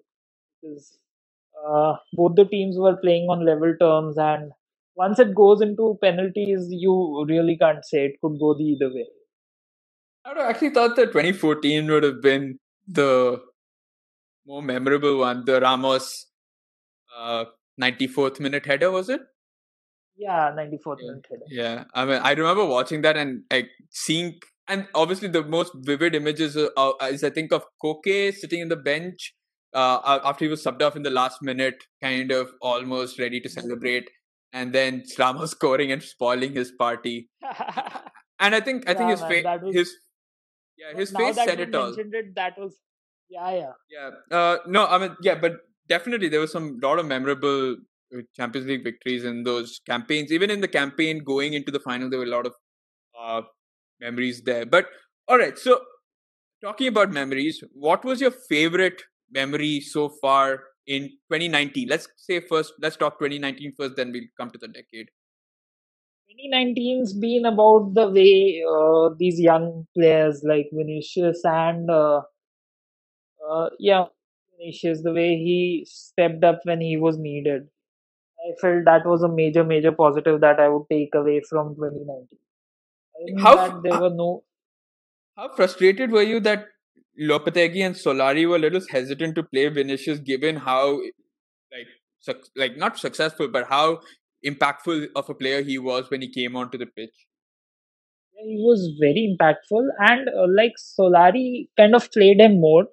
because 0.61 0.97
uh, 1.67 1.95
both 2.13 2.35
the 2.35 2.45
teams 2.45 2.77
were 2.77 2.95
playing 2.97 3.27
on 3.29 3.45
level 3.45 3.75
terms 3.79 4.17
and 4.17 4.51
once 4.95 5.19
it 5.19 5.33
goes 5.35 5.61
into 5.61 5.97
penalties, 6.01 6.67
you 6.69 7.25
really 7.27 7.57
can't 7.57 7.83
say 7.85 8.05
it 8.05 8.15
could 8.21 8.37
go 8.39 8.53
the 8.53 8.63
either 8.63 8.89
way. 8.93 9.07
I 10.25 10.49
actually 10.49 10.69
thought 10.69 10.95
that 10.97 11.11
2014 11.11 11.89
would 11.89 12.03
have 12.03 12.21
been 12.21 12.59
the 12.87 13.41
more 14.45 14.61
memorable 14.61 15.19
one, 15.19 15.45
the 15.45 15.59
Ramos 15.61 16.27
uh, 17.17 17.45
94th 17.81 18.39
minute 18.39 18.65
header, 18.65 18.91
was 18.91 19.09
it? 19.09 19.21
Yeah, 20.17 20.51
94th 20.55 20.97
Yeah. 21.01 21.07
minute 21.11 21.25
header. 21.29 21.45
Yeah, 21.49 21.83
I 21.93 22.05
mean, 22.05 22.21
I 22.21 22.31
remember 22.33 22.65
watching 22.65 23.01
that 23.01 23.17
and 23.17 23.43
like 23.51 23.69
seeing, 23.89 24.39
and 24.67 24.87
obviously 24.95 25.27
the 25.27 25.43
most 25.43 25.71
vivid 25.75 26.15
images 26.15 26.55
are- 26.57 26.95
is 27.09 27.23
I 27.23 27.29
think 27.29 27.51
of 27.51 27.63
Koke 27.83 28.33
sitting 28.33 28.59
in 28.61 28.69
the 28.69 28.75
bench 28.75 29.33
uh, 29.73 30.19
after 30.23 30.45
he 30.45 30.49
was 30.49 30.63
subbed 30.63 30.81
off 30.81 30.95
in 30.95 31.03
the 31.03 31.09
last 31.09 31.41
minute, 31.41 31.83
kind 32.01 32.31
of 32.31 32.49
almost 32.61 33.19
ready 33.19 33.39
to 33.41 33.49
celebrate, 33.49 34.09
and 34.53 34.73
then 34.73 35.03
Ramos 35.17 35.51
scoring 35.57 35.91
and 35.91 36.03
spoiling 36.03 36.53
his 36.53 36.71
party. 36.71 37.29
And 38.39 38.55
I 38.55 38.59
think 38.59 38.89
I 38.89 38.93
think 38.95 39.09
Yeah, 39.09 39.11
his 39.11 39.21
man, 39.21 39.29
face, 39.29 39.45
was- 39.63 39.75
his 39.75 39.95
yeah, 40.77 40.97
his 40.97 41.11
now 41.13 41.19
face 41.19 41.35
said 41.35 41.59
it 41.59 41.75
all. 41.75 41.93
it, 41.93 42.35
that 42.35 42.57
was 42.57 42.79
yeah, 43.29 43.51
yeah. 43.51 43.71
Yeah. 43.89 44.09
Uh, 44.37 44.57
no, 44.67 44.87
I 44.87 44.97
mean, 44.97 45.15
yeah, 45.21 45.35
but 45.35 45.53
definitely 45.87 46.27
there 46.27 46.39
was 46.39 46.51
some 46.51 46.79
lot 46.81 46.99
of 46.99 47.05
memorable 47.05 47.77
uh, 48.15 48.21
Champions 48.35 48.67
League 48.67 48.83
victories 48.83 49.23
in 49.23 49.43
those 49.43 49.79
campaigns. 49.87 50.31
Even 50.31 50.49
in 50.49 50.59
the 50.61 50.67
campaign 50.67 51.23
going 51.23 51.53
into 51.53 51.71
the 51.71 51.79
final, 51.79 52.09
there 52.09 52.19
were 52.19 52.25
a 52.25 52.29
lot 52.35 52.45
of 52.47 52.53
uh, 53.19 53.41
memories 54.01 54.41
there. 54.41 54.65
But 54.65 54.87
all 55.27 55.37
right, 55.37 55.57
so 55.57 55.79
talking 56.63 56.87
about 56.87 57.11
memories, 57.11 57.63
what 57.73 58.03
was 58.03 58.21
your 58.21 58.31
favorite 58.31 59.03
memory 59.31 59.79
so 59.79 60.09
far 60.21 60.63
in 60.87 61.09
2019? 61.29 61.87
Let's 61.87 62.07
say 62.17 62.41
first, 62.41 62.73
let's 62.81 62.97
talk 62.97 63.19
2019 63.19 63.73
first, 63.77 63.95
then 63.95 64.11
we'll 64.11 64.23
come 64.37 64.51
to 64.51 64.57
the 64.57 64.67
decade. 64.67 65.09
2019's 66.29 67.13
been 67.13 67.45
about 67.45 67.93
the 67.93 68.09
way 68.09 68.63
uh, 68.67 69.13
these 69.17 69.39
young 69.39 69.85
players 69.95 70.41
like 70.43 70.69
Vinicius 70.71 71.41
and 71.43 71.89
uh, 71.89 72.21
uh, 73.49 73.69
yeah, 73.79 74.05
Vinicius, 74.57 75.01
the 75.03 75.13
way 75.13 75.35
he 75.35 75.85
stepped 75.89 76.43
up 76.43 76.59
when 76.63 76.81
he 76.81 76.97
was 76.97 77.17
needed. 77.17 77.63
I 78.39 78.53
felt 78.59 78.85
that 78.85 79.05
was 79.05 79.23
a 79.23 79.29
major, 79.29 79.63
major 79.63 79.91
positive 79.91 80.41
that 80.41 80.59
I 80.59 80.67
would 80.69 80.85
take 80.89 81.13
away 81.13 81.41
from 81.47 81.75
2019. 81.75 82.27
How- 83.39 83.55
that, 83.55 83.83
there 83.83 83.99
were 84.01 84.09
no. 84.09 84.43
How 85.37 85.53
frustrated 85.55 86.11
were 86.11 86.23
you 86.23 86.39
that 86.41 86.65
Lopetegui 87.19 87.85
and 87.85 87.95
Solari 87.95 88.47
were 88.47 88.55
a 88.57 88.59
little 88.59 88.81
hesitant 88.89 89.35
to 89.35 89.43
play 89.43 89.67
Vinicius, 89.69 90.19
given 90.19 90.55
how, 90.57 90.97
like, 91.71 91.87
suc- 92.19 92.49
like 92.55 92.77
not 92.77 92.97
successful, 92.97 93.47
but 93.47 93.67
how 93.67 94.01
impactful 94.45 95.07
of 95.15 95.29
a 95.29 95.33
player 95.35 95.61
he 95.63 95.77
was 95.77 96.09
when 96.09 96.21
he 96.21 96.29
came 96.29 96.55
onto 96.55 96.77
the 96.77 96.85
pitch? 96.85 97.27
He 98.43 98.57
was 98.59 98.97
very 98.99 99.23
impactful, 99.37 99.87
and 99.99 100.27
uh, 100.29 100.47
like 100.49 100.73
Solari 100.77 101.69
kind 101.77 101.95
of 101.95 102.11
played 102.11 102.39
him 102.41 102.59
more. 102.59 102.87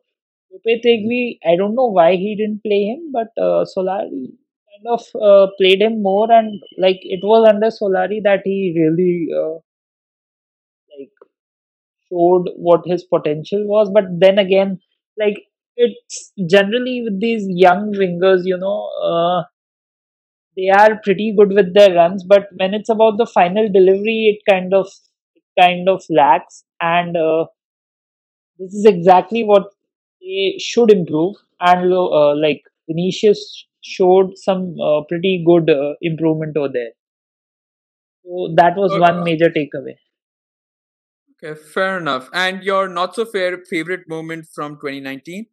Lopetegui, 0.53 1.39
I 1.47 1.57
don't 1.57 1.75
know 1.75 1.87
why 1.89 2.17
he 2.17 2.37
didn't 2.37 2.63
play 2.63 2.85
him, 2.85 3.11
but 3.13 3.29
uh, 3.41 3.65
Solari 3.77 4.29
kind 4.69 4.87
of 4.89 5.03
uh, 5.21 5.47
played 5.59 5.81
him 5.83 6.03
more, 6.03 6.31
and 6.31 6.61
like 6.79 6.99
it 7.03 7.21
was 7.23 7.49
under 7.49 7.69
Solari 7.69 8.23
that 8.25 8.43
he 8.45 8.75
really 8.77 9.29
uh, 9.35 9.59
showed 12.11 12.49
what 12.57 12.83
his 12.87 13.05
potential 13.05 13.67
was. 13.67 13.91
But 13.93 14.05
then 14.19 14.39
again, 14.39 14.81
like 15.19 15.45
it's 15.77 16.33
generally 16.49 17.03
with 17.03 17.21
these 17.21 17.45
young 17.49 17.93
wingers, 17.95 18.43
you 18.45 18.57
know, 18.59 18.91
uh, 19.03 19.45
they 20.57 20.69
are 20.69 21.01
pretty 21.05 21.35
good 21.37 21.51
with 21.53 21.73
their 21.75 21.95
runs, 21.95 22.25
but 22.25 22.49
when 22.57 22.75
it's 22.75 22.89
about 22.91 23.17
the 23.17 23.27
final 23.27 23.69
delivery, 23.71 24.37
it 24.39 24.51
kind 24.51 24.75
of 24.75 24.89
it 25.35 25.43
kind 25.61 25.89
of 25.89 26.03
lacks, 26.11 26.65
and 26.81 27.17
uh, 27.17 27.47
this 28.59 28.73
is 28.75 28.85
exactly 28.87 29.43
what 29.45 29.65
they 30.21 30.57
should 30.59 30.91
improve. 30.91 31.37
And 31.61 31.93
uh, 31.93 32.35
like 32.37 32.63
Vinicius 32.89 33.67
showed 33.83 34.37
some 34.37 34.77
uh, 34.81 35.03
pretty 35.09 35.43
good 35.47 35.71
uh, 35.71 35.95
improvement 36.03 36.57
over 36.57 36.69
there. 36.73 36.91
So 38.25 38.55
that 38.55 38.77
was 38.77 38.97
one 38.97 39.25
major 39.25 39.51
takeaway. 39.51 39.97
Okay, 41.43 41.61
fair 41.61 41.99
enough. 41.99 42.31
And 42.33 42.63
your 42.63 42.89
not 42.89 43.15
so 43.17 43.25
fair 43.25 43.59
favorite 43.65 44.09
moment 44.09 44.47
from 44.55 44.79
2019? 44.79 45.47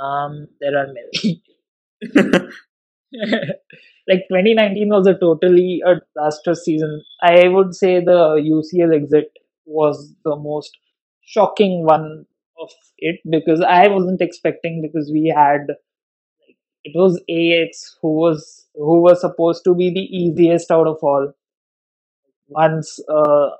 Um, 0.00 0.48
there 0.60 0.76
are 0.76 0.86
many. 0.92 1.42
like 4.08 4.24
2019 4.28 4.88
was 4.88 5.06
a 5.06 5.14
totally 5.18 5.82
a 5.86 5.96
disastrous 6.14 6.64
season. 6.64 7.02
I 7.22 7.48
would 7.48 7.74
say 7.74 8.00
the 8.00 8.40
UCL 8.42 8.94
exit 8.94 9.32
was 9.66 10.14
the 10.24 10.36
most 10.36 10.76
shocking 11.22 11.84
one 11.84 12.26
of 12.60 12.70
it 12.98 13.20
because 13.30 13.60
I 13.60 13.88
wasn't 13.88 14.20
expecting 14.20 14.82
because 14.82 15.10
we 15.12 15.32
had 15.34 15.66
like 15.68 16.58
it 16.84 16.92
was 16.94 17.22
Ajax 17.28 17.96
who 18.02 18.14
was 18.16 18.66
who 18.74 19.02
was 19.02 19.20
supposed 19.20 19.64
to 19.64 19.74
be 19.74 19.90
the 19.90 20.00
easiest 20.00 20.70
out 20.70 20.86
of 20.86 20.98
all. 21.02 21.32
Once 22.48 22.98
uh, 23.08 23.50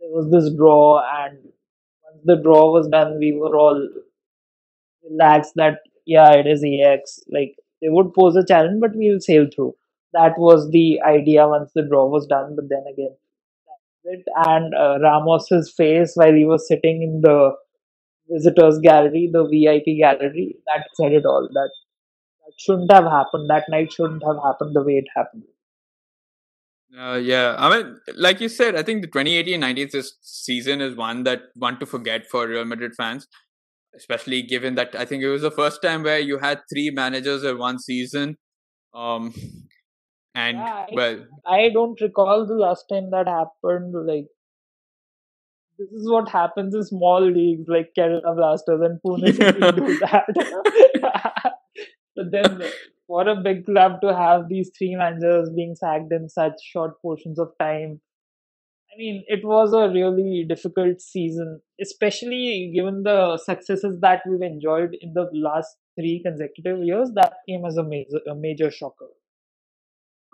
there 0.00 0.10
was 0.10 0.30
this 0.30 0.54
draw 0.56 1.02
and 1.24 1.38
once 2.04 2.22
the 2.24 2.36
draw 2.42 2.72
was 2.72 2.88
done, 2.88 3.18
we 3.18 3.32
were 3.32 3.56
all 3.56 3.88
relaxed 5.08 5.52
that 5.56 5.78
yeah, 6.06 6.32
it 6.32 6.46
is 6.46 6.64
Ajax. 6.64 7.20
Like 7.30 7.56
they 7.80 7.88
would 7.88 8.12
pose 8.14 8.36
a 8.36 8.44
challenge, 8.44 8.80
but 8.80 8.92
we'll 8.94 9.20
sail 9.20 9.46
through. 9.54 9.74
That 10.12 10.38
was 10.38 10.70
the 10.70 11.00
idea 11.06 11.46
once 11.46 11.70
the 11.74 11.82
draw 11.82 12.06
was 12.06 12.26
done. 12.26 12.56
But 12.56 12.68
then 12.68 12.84
again, 12.92 13.16
it. 14.04 14.24
And 14.36 14.74
uh, 14.74 14.98
Ramos's 15.02 15.72
face 15.76 16.12
while 16.14 16.32
he 16.34 16.44
was 16.44 16.66
sitting 16.66 17.02
in 17.02 17.20
the 17.22 17.52
visitors 18.30 18.78
gallery, 18.82 19.30
the 19.32 19.44
VIP 19.44 19.98
gallery, 20.00 20.56
that 20.66 20.88
said 20.94 21.12
it 21.12 21.26
all. 21.26 21.48
That 21.52 21.70
that 22.40 22.52
shouldn't 22.58 22.92
have 22.92 23.04
happened. 23.04 23.50
That 23.50 23.64
night 23.68 23.92
shouldn't 23.92 24.24
have 24.24 24.38
happened 24.44 24.74
the 24.76 24.82
way 24.82 24.94
it 24.94 25.08
happened. 25.16 25.44
Uh, 26.98 27.14
yeah, 27.14 27.54
I 27.56 27.70
mean, 27.70 27.96
like 28.16 28.40
you 28.40 28.48
said, 28.48 28.74
I 28.74 28.82
think 28.82 29.02
the 29.02 29.08
2018-19 29.08 29.92
this 29.92 30.14
season 30.22 30.80
is 30.80 30.96
one 30.96 31.22
that 31.24 31.42
one 31.54 31.78
to 31.78 31.86
forget 31.86 32.28
for 32.28 32.48
Real 32.48 32.64
Madrid 32.64 32.92
fans, 32.96 33.28
especially 33.94 34.42
given 34.42 34.74
that 34.74 34.94
I 34.96 35.04
think 35.04 35.22
it 35.22 35.28
was 35.28 35.42
the 35.42 35.52
first 35.52 35.82
time 35.82 36.02
where 36.02 36.18
you 36.18 36.38
had 36.38 36.60
three 36.72 36.90
managers 36.90 37.44
in 37.44 37.58
one 37.58 37.78
season. 37.78 38.36
Um, 38.92 39.32
and 40.34 40.56
Yeah, 40.58 40.74
I- 40.74 40.94
well, 40.94 41.26
I 41.46 41.68
don't 41.68 42.00
recall 42.00 42.44
the 42.46 42.54
last 42.54 42.86
time 42.88 43.10
that 43.12 43.28
happened. 43.28 43.94
Like, 44.06 44.26
this 45.78 45.88
is 45.92 46.10
what 46.10 46.28
happens 46.28 46.74
in 46.74 46.82
small 46.84 47.22
leagues 47.24 47.66
like 47.68 47.90
Kerala 47.96 48.34
Blasters 48.36 48.80
and 48.82 49.00
Pune 49.00 49.26
City 49.32 49.60
do 49.60 49.98
that. 50.00 51.29
but 52.20 52.30
then, 52.30 52.70
what 53.06 53.28
a 53.28 53.34
big 53.34 53.64
club 53.64 54.00
to 54.02 54.14
have 54.14 54.48
these 54.48 54.70
three 54.76 54.94
managers 54.94 55.50
being 55.50 55.74
sacked 55.74 56.12
in 56.12 56.28
such 56.28 56.54
short 56.62 57.00
portions 57.02 57.38
of 57.38 57.48
time, 57.58 58.00
I 58.92 58.98
mean, 58.98 59.24
it 59.28 59.44
was 59.44 59.72
a 59.72 59.88
really 59.88 60.44
difficult 60.48 61.00
season, 61.00 61.60
especially 61.80 62.72
given 62.74 63.04
the 63.04 63.38
successes 63.38 63.98
that 64.00 64.22
we've 64.28 64.42
enjoyed 64.42 64.96
in 65.00 65.14
the 65.14 65.28
last 65.32 65.76
three 65.98 66.20
consecutive 66.24 66.82
years. 66.82 67.10
That 67.14 67.34
came 67.48 67.64
as 67.64 67.76
a 67.76 67.84
major, 67.84 68.20
a 68.28 68.34
major 68.34 68.70
shocker. 68.70 69.06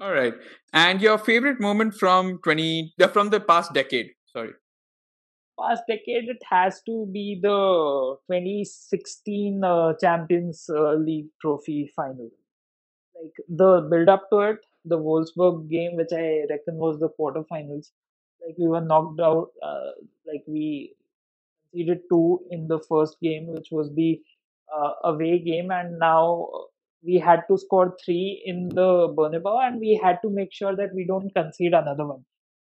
all 0.01 0.13
right. 0.13 0.35
And 0.73 1.01
your 1.01 1.19
favorite 1.19 1.61
moment 1.61 1.95
from 1.95 2.39
20 2.43 2.95
uh, 3.01 3.09
from 3.09 3.31
the 3.31 3.41
past 3.41 3.73
decade? 3.75 4.11
Sorry. 4.27 4.53
Past 5.61 5.85
decade, 5.89 6.29
it 6.29 6.43
has 6.51 6.83
to 6.83 7.07
be 7.13 7.39
the 7.43 8.17
2016 8.31 9.65
uh, 9.65 9.95
Champions 10.01 10.69
uh, 10.71 10.95
League 10.95 11.29
trophy 11.41 11.91
final. 11.95 12.31
Like 13.21 13.33
the 13.49 13.89
build 13.91 14.09
up 14.09 14.29
to 14.31 14.41
it, 14.41 14.59
the 14.85 14.99
Wolfsburg 14.99 15.71
game, 15.71 15.97
which 15.97 16.13
I 16.13 16.45
reckon 16.51 16.77
was 16.77 16.99
the 17.01 17.09
quarterfinals. 17.19 17.91
Like 18.45 18.57
we 18.59 18.69
were 18.69 18.81
knocked 18.83 19.21
out, 19.21 19.51
uh, 19.63 19.93
like 20.27 20.45
we 20.47 20.95
conceded 21.73 22.01
two 22.11 22.41
in 22.51 22.69
the 22.69 22.81
first 22.81 23.19
game, 23.21 23.47
which 23.49 23.69
was 23.71 23.93
the 23.95 24.21
uh, 24.77 24.93
away 25.05 25.39
game, 25.39 25.71
and 25.71 25.99
now 25.99 26.49
we 27.03 27.17
had 27.19 27.43
to 27.49 27.59
score 27.59 27.97
three 28.05 28.43
in 28.45 28.69
the 28.69 29.09
Bernabeu, 29.17 29.67
and 29.67 29.81
we 29.81 29.99
had 30.03 30.19
to 30.23 30.31
make 30.31 30.53
sure 30.53 30.77
that 30.77 30.95
we 30.95 31.07
don't 31.07 31.35
concede 31.35 31.75
another 31.75 32.07
one 32.07 32.25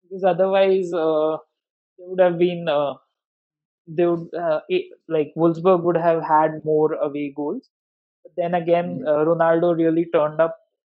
because 0.03 0.25
otherwise 0.25 0.93
there 1.99 2.09
would 2.09 2.21
have 2.21 2.39
been 2.39 2.69
uh, 2.69 2.95
they 3.87 4.07
would 4.07 4.29
uh, 4.35 4.61
like 5.09 5.33
Wolfsburg 5.37 5.83
would 5.85 5.97
have 5.97 6.23
had 6.23 6.65
more 6.65 6.95
away 6.95 7.33
goals. 7.37 7.71
But 8.23 8.33
then 8.37 8.55
again, 8.55 9.01
Mhm. 9.01 9.07
uh, 9.07 9.25
Ronaldo 9.31 9.77
really 9.77 10.07
turned 10.15 10.41
up 10.41 10.57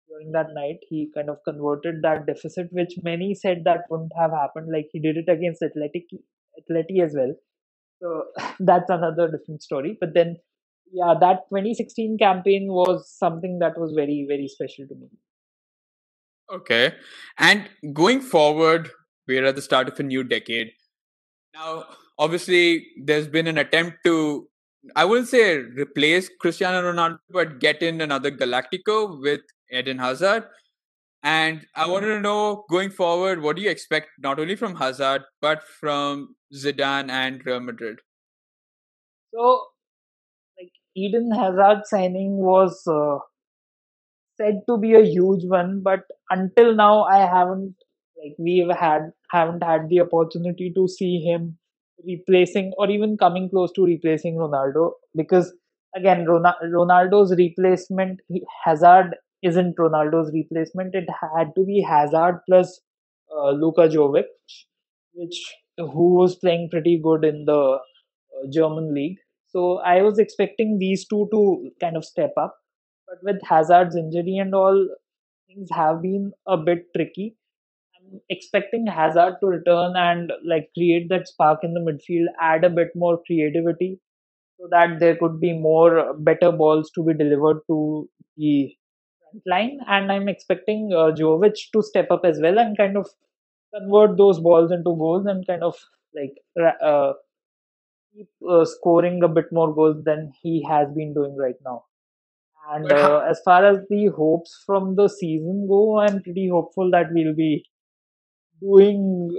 during 0.09 0.31
that 0.33 0.53
night. 0.53 0.79
He 0.89 1.11
kind 1.15 1.29
of 1.29 1.43
converted 1.43 2.01
that 2.03 2.25
deficit, 2.27 2.69
which 2.71 2.95
many 3.03 3.33
said 3.35 3.63
that 3.65 3.85
wouldn't 3.89 4.13
have 4.19 4.31
happened. 4.31 4.71
Like 4.71 4.89
he 4.91 4.99
did 4.99 5.17
it 5.17 5.29
against 5.29 5.63
Athletic, 5.63 6.07
Atleti 6.59 7.01
as 7.03 7.15
well. 7.15 7.35
So 8.01 8.25
that's 8.59 8.89
another 8.89 9.29
different 9.31 9.63
story. 9.63 9.97
But 9.99 10.13
then, 10.13 10.37
yeah, 10.91 11.15
that 11.19 11.47
2016 11.49 12.17
campaign 12.17 12.67
was 12.69 13.09
something 13.11 13.59
that 13.59 13.77
was 13.77 13.93
very, 13.93 14.25
very 14.29 14.47
special 14.47 14.87
to 14.87 14.95
me. 14.95 15.09
Okay. 16.51 16.95
And 17.37 17.69
going 17.93 18.21
forward, 18.21 18.89
we're 19.27 19.45
at 19.45 19.55
the 19.55 19.61
start 19.61 19.87
of 19.87 19.99
a 19.99 20.03
new 20.03 20.23
decade. 20.23 20.71
Now, 21.55 21.85
obviously, 22.19 22.87
there's 23.01 23.27
been 23.27 23.47
an 23.47 23.57
attempt 23.57 23.99
to, 24.03 24.49
I 24.95 25.05
wouldn't 25.05 25.29
say 25.29 25.57
replace 25.57 26.29
Cristiano 26.41 26.81
Ronaldo, 26.91 27.19
but 27.29 27.59
get 27.59 27.81
in 27.81 28.01
another 28.01 28.29
Galactico 28.29 29.21
with 29.21 29.39
Eden 29.71 29.97
Hazard. 29.97 30.43
And 31.23 31.65
I 31.73 31.87
wanted 31.87 32.07
to 32.07 32.19
know 32.19 32.65
going 32.69 32.89
forward, 32.89 33.41
what 33.41 33.55
do 33.55 33.61
you 33.61 33.69
expect 33.69 34.09
not 34.19 34.37
only 34.37 34.57
from 34.57 34.75
Hazard, 34.75 35.23
but 35.41 35.63
from 35.63 36.35
Zidane 36.53 37.09
and 37.09 37.43
Real 37.45 37.61
Madrid? 37.61 37.99
So, 39.33 39.63
like 40.59 40.71
Eden 40.93 41.31
Hazard 41.31 41.83
signing 41.85 42.35
was 42.35 42.85
uh, 42.85 43.19
said 44.35 44.61
to 44.67 44.77
be 44.77 44.93
a 44.93 45.05
huge 45.05 45.45
one, 45.45 45.81
but 45.81 46.01
until 46.29 46.75
now, 46.75 47.03
I 47.03 47.19
haven't 47.19 47.75
like 48.21 48.35
we've 48.37 48.69
had 48.69 49.11
haven't 49.31 49.63
had 49.63 49.89
the 49.89 50.01
opportunity 50.01 50.71
to 50.75 50.87
see 50.87 51.19
him 51.19 51.57
replacing 52.05 52.71
or 52.77 52.89
even 52.89 53.17
coming 53.17 53.49
close 53.49 53.71
to 53.73 53.85
replacing 53.85 54.35
Ronaldo 54.35 54.91
because 55.15 55.53
again, 55.95 56.25
Ronaldo's 56.25 57.33
replacement, 57.37 58.19
Hazard 58.63 59.15
isn't 59.41 59.77
Ronaldo's 59.77 60.31
replacement. 60.33 60.93
It 60.95 61.07
had 61.21 61.55
to 61.55 61.63
be 61.65 61.81
Hazard 61.81 62.41
plus 62.47 62.81
uh, 63.35 63.51
Luka 63.51 63.87
Jovic, 63.87 64.25
which 65.13 65.55
who 65.77 66.15
was 66.15 66.35
playing 66.35 66.69
pretty 66.69 66.99
good 67.01 67.25
in 67.25 67.45
the 67.45 67.79
uh, 67.79 68.47
German 68.51 68.93
league. 68.93 69.17
So 69.47 69.79
I 69.79 70.01
was 70.01 70.19
expecting 70.19 70.79
these 70.79 71.05
two 71.07 71.27
to 71.31 71.71
kind 71.79 71.95
of 71.97 72.05
step 72.05 72.33
up, 72.37 72.57
but 73.07 73.17
with 73.23 73.41
Hazard's 73.47 73.95
injury 73.95 74.37
and 74.37 74.53
all, 74.53 74.87
things 75.47 75.69
have 75.71 76.01
been 76.01 76.31
a 76.47 76.57
bit 76.57 76.87
tricky. 76.95 77.35
Expecting 78.29 78.87
Hazard 78.87 79.35
to 79.41 79.47
return 79.47 79.95
and 79.95 80.31
like 80.45 80.69
create 80.75 81.09
that 81.09 81.27
spark 81.27 81.63
in 81.63 81.73
the 81.73 81.79
midfield, 81.79 82.25
add 82.39 82.63
a 82.63 82.69
bit 82.69 82.89
more 82.95 83.21
creativity, 83.25 83.99
so 84.59 84.67
that 84.71 84.99
there 84.99 85.15
could 85.17 85.39
be 85.39 85.53
more 85.53 86.13
better 86.15 86.51
balls 86.51 86.91
to 86.95 87.03
be 87.03 87.13
delivered 87.13 87.61
to 87.67 88.09
the 88.37 88.75
front 89.21 89.43
line. 89.47 89.79
And 89.87 90.11
I'm 90.11 90.29
expecting 90.29 90.91
uh, 90.93 91.11
Jovic 91.11 91.55
to 91.73 91.83
step 91.83 92.11
up 92.11 92.25
as 92.25 92.39
well 92.41 92.59
and 92.59 92.77
kind 92.77 92.97
of 92.97 93.07
convert 93.75 94.17
those 94.17 94.39
balls 94.39 94.71
into 94.71 94.95
goals 94.95 95.25
and 95.27 95.45
kind 95.47 95.63
of 95.63 95.75
like 96.15 96.35
uh, 96.81 97.13
keep 98.13 98.27
uh, 98.49 98.65
scoring 98.65 99.23
a 99.23 99.27
bit 99.27 99.45
more 99.51 99.73
goals 99.73 100.03
than 100.03 100.31
he 100.41 100.63
has 100.69 100.87
been 100.95 101.13
doing 101.13 101.35
right 101.37 101.59
now. 101.63 101.83
And 102.71 102.91
uh, 102.91 103.19
as 103.29 103.41
far 103.45 103.65
as 103.65 103.79
the 103.89 104.07
hopes 104.07 104.63
from 104.65 104.95
the 104.95 105.07
season 105.07 105.67
go, 105.67 105.99
I'm 105.99 106.21
pretty 106.23 106.49
hopeful 106.49 106.91
that 106.91 107.07
we'll 107.13 107.35
be 107.35 107.65
doing 108.61 109.37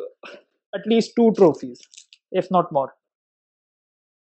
at 0.74 0.86
least 0.86 1.12
two 1.16 1.32
trophies, 1.36 1.80
if 2.32 2.50
not 2.50 2.72
more. 2.72 2.92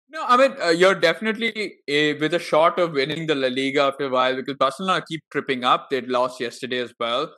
no, 0.09 0.23
I 0.25 0.37
mean, 0.37 0.55
uh, 0.61 0.69
you're 0.69 0.95
definitely 0.95 1.73
uh, 1.89 2.17
with 2.19 2.33
a 2.33 2.39
shot 2.39 2.79
of 2.79 2.93
winning 2.93 3.27
the 3.27 3.35
La 3.35 3.47
Liga 3.47 3.81
after 3.81 4.05
a 4.05 4.09
while 4.09 4.35
because 4.35 4.55
Barcelona 4.55 5.03
keep 5.07 5.21
tripping 5.31 5.63
up. 5.63 5.89
They'd 5.89 6.07
lost 6.07 6.39
yesterday 6.39 6.79
as 6.79 6.93
well. 6.99 7.33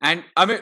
And 0.00 0.24
I 0.36 0.46
mean, 0.46 0.60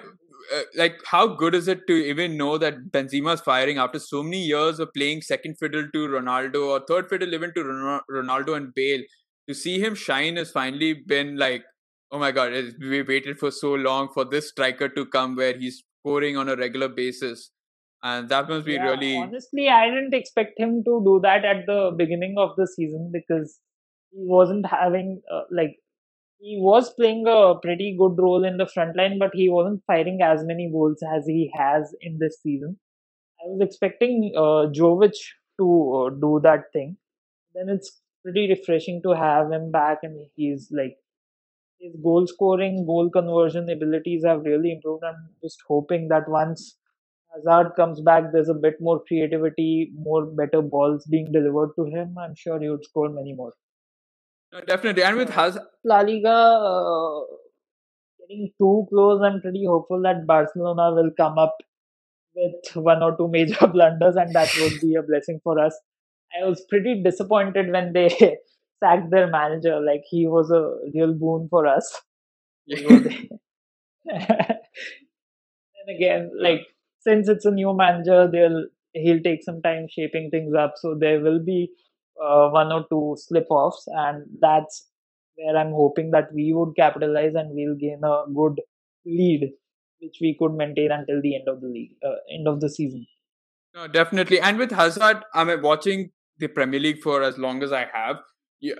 uh, 0.54 0.62
like, 0.76 0.98
how 1.04 1.26
good 1.28 1.54
is 1.54 1.68
it 1.68 1.86
to 1.86 1.92
even 1.92 2.36
know 2.36 2.58
that 2.58 2.90
Benzema's 2.90 3.40
firing 3.40 3.78
after 3.78 3.98
so 3.98 4.22
many 4.22 4.42
years 4.42 4.80
of 4.80 4.92
playing 4.94 5.22
second 5.22 5.58
fiddle 5.58 5.86
to 5.92 6.08
Ronaldo 6.08 6.66
or 6.70 6.80
third 6.88 7.08
fiddle 7.08 7.32
even 7.34 7.54
to 7.54 7.62
Ron- 7.62 8.00
Ronaldo 8.10 8.56
and 8.56 8.74
Bale? 8.74 9.02
To 9.48 9.54
see 9.54 9.80
him 9.80 9.94
shine 9.94 10.36
has 10.36 10.50
finally 10.50 10.94
been 10.94 11.36
like, 11.36 11.64
oh 12.10 12.18
my 12.18 12.32
god, 12.32 12.52
we 12.80 13.02
waited 13.02 13.38
for 13.38 13.50
so 13.50 13.74
long 13.74 14.08
for 14.12 14.24
this 14.24 14.48
striker 14.48 14.88
to 14.88 15.06
come 15.06 15.36
where 15.36 15.56
he's 15.56 15.84
scoring 16.00 16.36
on 16.36 16.48
a 16.48 16.56
regular 16.56 16.88
basis, 16.88 17.50
and 18.02 18.28
that 18.28 18.48
must 18.48 18.64
be 18.66 18.74
Yeah, 18.74 18.90
really 18.90 19.16
honestly, 19.16 19.68
I 19.68 19.86
didn't 19.90 20.14
expect 20.14 20.58
him 20.58 20.82
to 20.84 21.02
do 21.04 21.20
that 21.22 21.44
at 21.44 21.66
the 21.66 21.92
beginning 21.96 22.36
of 22.38 22.56
the 22.56 22.66
season 22.66 23.10
because 23.12 23.58
he 24.10 24.18
wasn't 24.26 24.66
having 24.66 25.22
uh, 25.32 25.42
like 25.50 25.76
he 26.38 26.58
was 26.60 26.92
playing 26.94 27.26
a 27.28 27.54
pretty 27.60 27.96
good 27.98 28.18
role 28.18 28.44
in 28.44 28.56
the 28.56 28.66
front 28.66 28.96
line, 28.96 29.18
but 29.18 29.30
he 29.34 29.48
wasn't 29.50 29.82
firing 29.86 30.20
as 30.22 30.42
many 30.44 30.70
goals 30.70 31.02
as 31.14 31.26
he 31.26 31.52
has 31.54 31.94
in 32.00 32.18
this 32.18 32.38
season. 32.42 32.78
I 33.42 33.48
was 33.48 33.60
expecting 33.60 34.32
uh, 34.36 34.68
Jovic 34.78 35.16
to 35.58 36.06
uh, 36.06 36.10
do 36.10 36.40
that 36.42 36.64
thing. 36.72 36.96
Then 37.54 37.68
it's 37.68 38.00
pretty 38.22 38.48
refreshing 38.48 39.02
to 39.02 39.10
have 39.10 39.50
him 39.52 39.70
back, 39.70 39.98
and 40.02 40.26
he's 40.36 40.68
like 40.72 40.96
his 41.80 41.96
goal 42.02 42.26
scoring, 42.26 42.84
goal 42.86 43.10
conversion 43.10 43.68
abilities 43.70 44.24
have 44.24 44.42
really 44.42 44.72
improved. 44.72 45.02
I'm 45.04 45.30
just 45.42 45.58
hoping 45.66 46.08
that 46.08 46.28
once 46.28 46.76
Hazard 47.32 47.72
comes 47.76 48.00
back, 48.00 48.24
there's 48.32 48.48
a 48.48 48.54
bit 48.54 48.74
more 48.80 49.02
creativity, 49.06 49.92
more 49.94 50.26
better 50.26 50.62
balls 50.62 51.06
being 51.10 51.32
delivered 51.32 51.70
to 51.76 51.86
him. 51.86 52.16
I'm 52.18 52.34
sure 52.36 52.60
he 52.60 52.68
would 52.68 52.84
score 52.84 53.08
many 53.08 53.34
more. 53.34 53.52
No, 54.52 54.60
definitely. 54.62 55.04
And 55.04 55.16
with 55.16 55.28
So 55.28 55.34
Haz, 55.34 55.58
La 55.84 56.00
Liga 56.00 56.28
uh, 56.28 57.20
getting 58.20 58.50
too 58.58 58.86
close, 58.90 59.22
I'm 59.22 59.40
pretty 59.40 59.64
hopeful 59.66 60.02
that 60.02 60.26
Barcelona 60.26 60.92
will 60.92 61.10
come 61.16 61.38
up 61.38 61.56
with 62.34 62.76
one 62.76 63.02
or 63.02 63.16
two 63.16 63.28
major 63.28 63.66
blunders, 63.72 64.16
and 64.16 64.34
that 64.34 64.50
would 64.60 64.80
be 64.80 64.96
a 64.96 65.02
blessing 65.02 65.40
for 65.42 65.58
us. 65.58 65.78
I 66.40 66.46
was 66.46 66.64
pretty 66.68 67.02
disappointed 67.02 67.72
when 67.72 67.92
they 67.92 68.08
sacked 68.82 69.10
their 69.10 69.28
manager. 69.28 69.80
Like 69.80 70.02
he 70.08 70.26
was 70.26 70.50
a 70.50 70.76
real 70.94 71.14
boon 71.14 71.48
for 71.50 71.66
us. 71.66 72.00
and 72.68 73.08
again, 75.88 76.30
like 76.40 76.66
since 77.00 77.28
it's 77.28 77.44
a 77.44 77.50
new 77.50 77.74
manager, 77.74 78.28
they'll 78.30 78.66
he'll 78.92 79.22
take 79.22 79.42
some 79.42 79.62
time 79.62 79.86
shaping 79.88 80.30
things 80.30 80.54
up. 80.54 80.74
So 80.76 80.96
there 80.98 81.20
will 81.20 81.42
be 81.44 81.70
uh, 82.22 82.48
one 82.50 82.72
or 82.72 82.84
two 82.90 83.16
slip 83.18 83.46
offs, 83.50 83.84
and 83.86 84.24
that's 84.40 84.86
where 85.36 85.56
I'm 85.56 85.72
hoping 85.72 86.10
that 86.10 86.32
we 86.34 86.52
would 86.52 86.74
capitalize 86.76 87.34
and 87.34 87.50
we'll 87.54 87.76
gain 87.76 88.00
a 88.04 88.24
good 88.32 88.60
lead, 89.06 89.52
which 90.00 90.18
we 90.20 90.36
could 90.38 90.52
maintain 90.52 90.90
until 90.92 91.20
the 91.22 91.34
end 91.36 91.48
of 91.48 91.60
the 91.60 91.68
league, 91.68 91.92
uh, 92.04 92.16
end 92.32 92.46
of 92.46 92.60
the 92.60 92.68
season. 92.68 93.06
no, 93.74 93.86
definitely. 93.86 94.40
And 94.40 94.58
with 94.58 94.70
Hazard, 94.70 95.22
I'm 95.34 95.62
watching 95.62 96.10
the 96.38 96.48
Premier 96.48 96.80
League 96.80 97.00
for 97.00 97.22
as 97.22 97.38
long 97.38 97.62
as 97.62 97.72
I 97.72 97.86
have, 97.92 98.16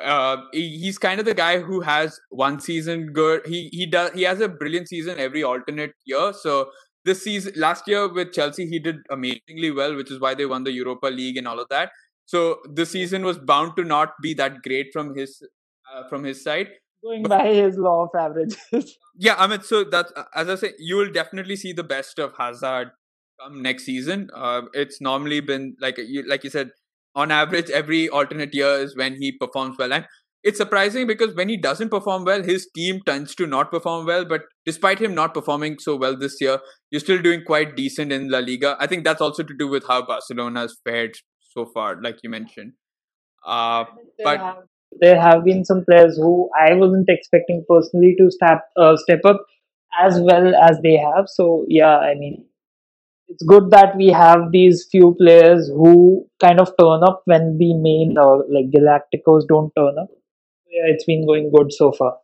uh, 0.00 0.36
he- 0.52 0.78
he's 0.78 0.98
kind 0.98 1.20
of 1.20 1.26
the 1.26 1.34
guy 1.34 1.58
who 1.60 1.80
has 1.80 2.20
one 2.30 2.60
season 2.60 3.12
good. 3.12 3.46
He 3.46 3.68
he 3.72 3.86
does 3.86 4.12
he 4.12 4.22
has 4.22 4.40
a 4.40 4.48
brilliant 4.48 4.88
season 4.88 5.18
every 5.18 5.42
alternate 5.42 5.92
year. 6.04 6.32
So 6.32 6.70
this 7.04 7.22
season, 7.24 7.52
last 7.56 7.88
year 7.88 8.12
with 8.12 8.32
Chelsea, 8.32 8.66
he 8.66 8.78
did 8.78 8.96
amazingly 9.10 9.70
well, 9.70 9.94
which 9.96 10.10
is 10.10 10.20
why 10.20 10.34
they 10.34 10.46
won 10.46 10.64
the 10.64 10.72
Europa 10.72 11.06
League 11.06 11.36
and 11.36 11.48
all 11.48 11.58
of 11.58 11.68
that. 11.70 11.90
So 12.26 12.58
this 12.70 12.90
season 12.90 13.24
was 13.24 13.38
bound 13.38 13.76
to 13.76 13.84
not 13.84 14.14
be 14.22 14.34
that 14.34 14.62
great 14.62 14.92
from 14.92 15.14
his 15.16 15.42
uh, 15.92 16.08
from 16.08 16.24
his 16.24 16.42
side. 16.44 16.68
Going 17.02 17.22
But 17.22 17.30
by 17.30 17.52
his 17.54 17.78
law 17.78 18.04
of 18.04 18.10
averages. 18.14 18.96
yeah, 19.16 19.34
I 19.38 19.46
mean, 19.46 19.62
so 19.62 19.84
that's 19.84 20.12
as 20.34 20.48
I 20.48 20.54
say, 20.56 20.72
you 20.78 20.96
will 20.96 21.10
definitely 21.10 21.56
see 21.56 21.72
the 21.72 21.82
best 21.82 22.18
of 22.18 22.34
Hazard 22.36 22.90
come 23.40 23.62
next 23.62 23.84
season. 23.84 24.28
Uh, 24.34 24.62
it's 24.74 25.00
normally 25.00 25.40
been 25.40 25.76
like 25.80 25.96
you 25.98 26.28
like 26.28 26.44
you 26.44 26.50
said, 26.50 26.70
on 27.14 27.30
average, 27.30 27.70
every 27.70 28.08
alternate 28.08 28.54
year 28.54 28.74
is 28.74 28.96
when 28.96 29.14
he 29.14 29.32
performs 29.32 29.76
well, 29.78 29.92
and 29.92 30.06
it's 30.42 30.58
surprising 30.58 31.06
because 31.06 31.34
when 31.34 31.48
he 31.48 31.56
doesn't 31.56 31.90
perform 31.90 32.24
well, 32.24 32.42
his 32.42 32.68
team 32.74 33.00
tends 33.04 33.34
to 33.34 33.46
not 33.46 33.70
perform 33.70 34.06
well. 34.06 34.24
But 34.24 34.42
despite 34.64 34.98
him 34.98 35.14
not 35.14 35.34
performing 35.34 35.78
so 35.78 35.96
well 35.96 36.16
this 36.16 36.40
year, 36.40 36.58
you're 36.90 37.00
still 37.00 37.20
doing 37.20 37.42
quite 37.44 37.76
decent 37.76 38.12
in 38.12 38.30
La 38.30 38.38
Liga. 38.38 38.76
I 38.80 38.86
think 38.86 39.04
that's 39.04 39.20
also 39.20 39.42
to 39.42 39.54
do 39.54 39.68
with 39.68 39.86
how 39.86 40.06
Barcelona 40.06 40.60
has 40.60 40.76
fared 40.84 41.12
so 41.40 41.66
far, 41.66 42.00
like 42.00 42.18
you 42.22 42.30
mentioned. 42.30 42.72
Uh, 43.46 43.84
but 44.22 44.38
have 44.38 44.56
there 45.00 45.20
have 45.20 45.44
been 45.44 45.64
some 45.64 45.84
players 45.84 46.16
who 46.16 46.50
I 46.58 46.74
wasn't 46.74 47.08
expecting 47.08 47.64
personally 47.68 48.14
to 48.18 48.30
step 48.30 48.62
uh, 48.76 48.96
step 48.96 49.20
up 49.24 49.44
as 49.98 50.18
well 50.20 50.54
as 50.54 50.78
they 50.82 50.96
have. 50.96 51.26
So 51.26 51.64
yeah, 51.68 51.96
I 51.98 52.14
mean 52.14 52.44
it's 53.30 53.44
good 53.44 53.70
that 53.70 53.96
we 53.96 54.08
have 54.08 54.50
these 54.50 54.86
few 54.90 55.14
players 55.18 55.68
who 55.68 56.26
kind 56.40 56.60
of 56.60 56.72
turn 56.78 57.02
up 57.04 57.22
when 57.26 57.56
the 57.58 57.74
main 57.74 58.16
uh, 58.18 58.38
like 58.50 58.70
Galacticos 58.74 59.46
don't 59.48 59.72
turn 59.76 59.94
up. 60.00 60.08
Yeah, 60.66 60.92
it's 60.92 61.04
been 61.04 61.26
going 61.26 61.50
good 61.54 61.72
so 61.72 61.92
far. 61.92 62.16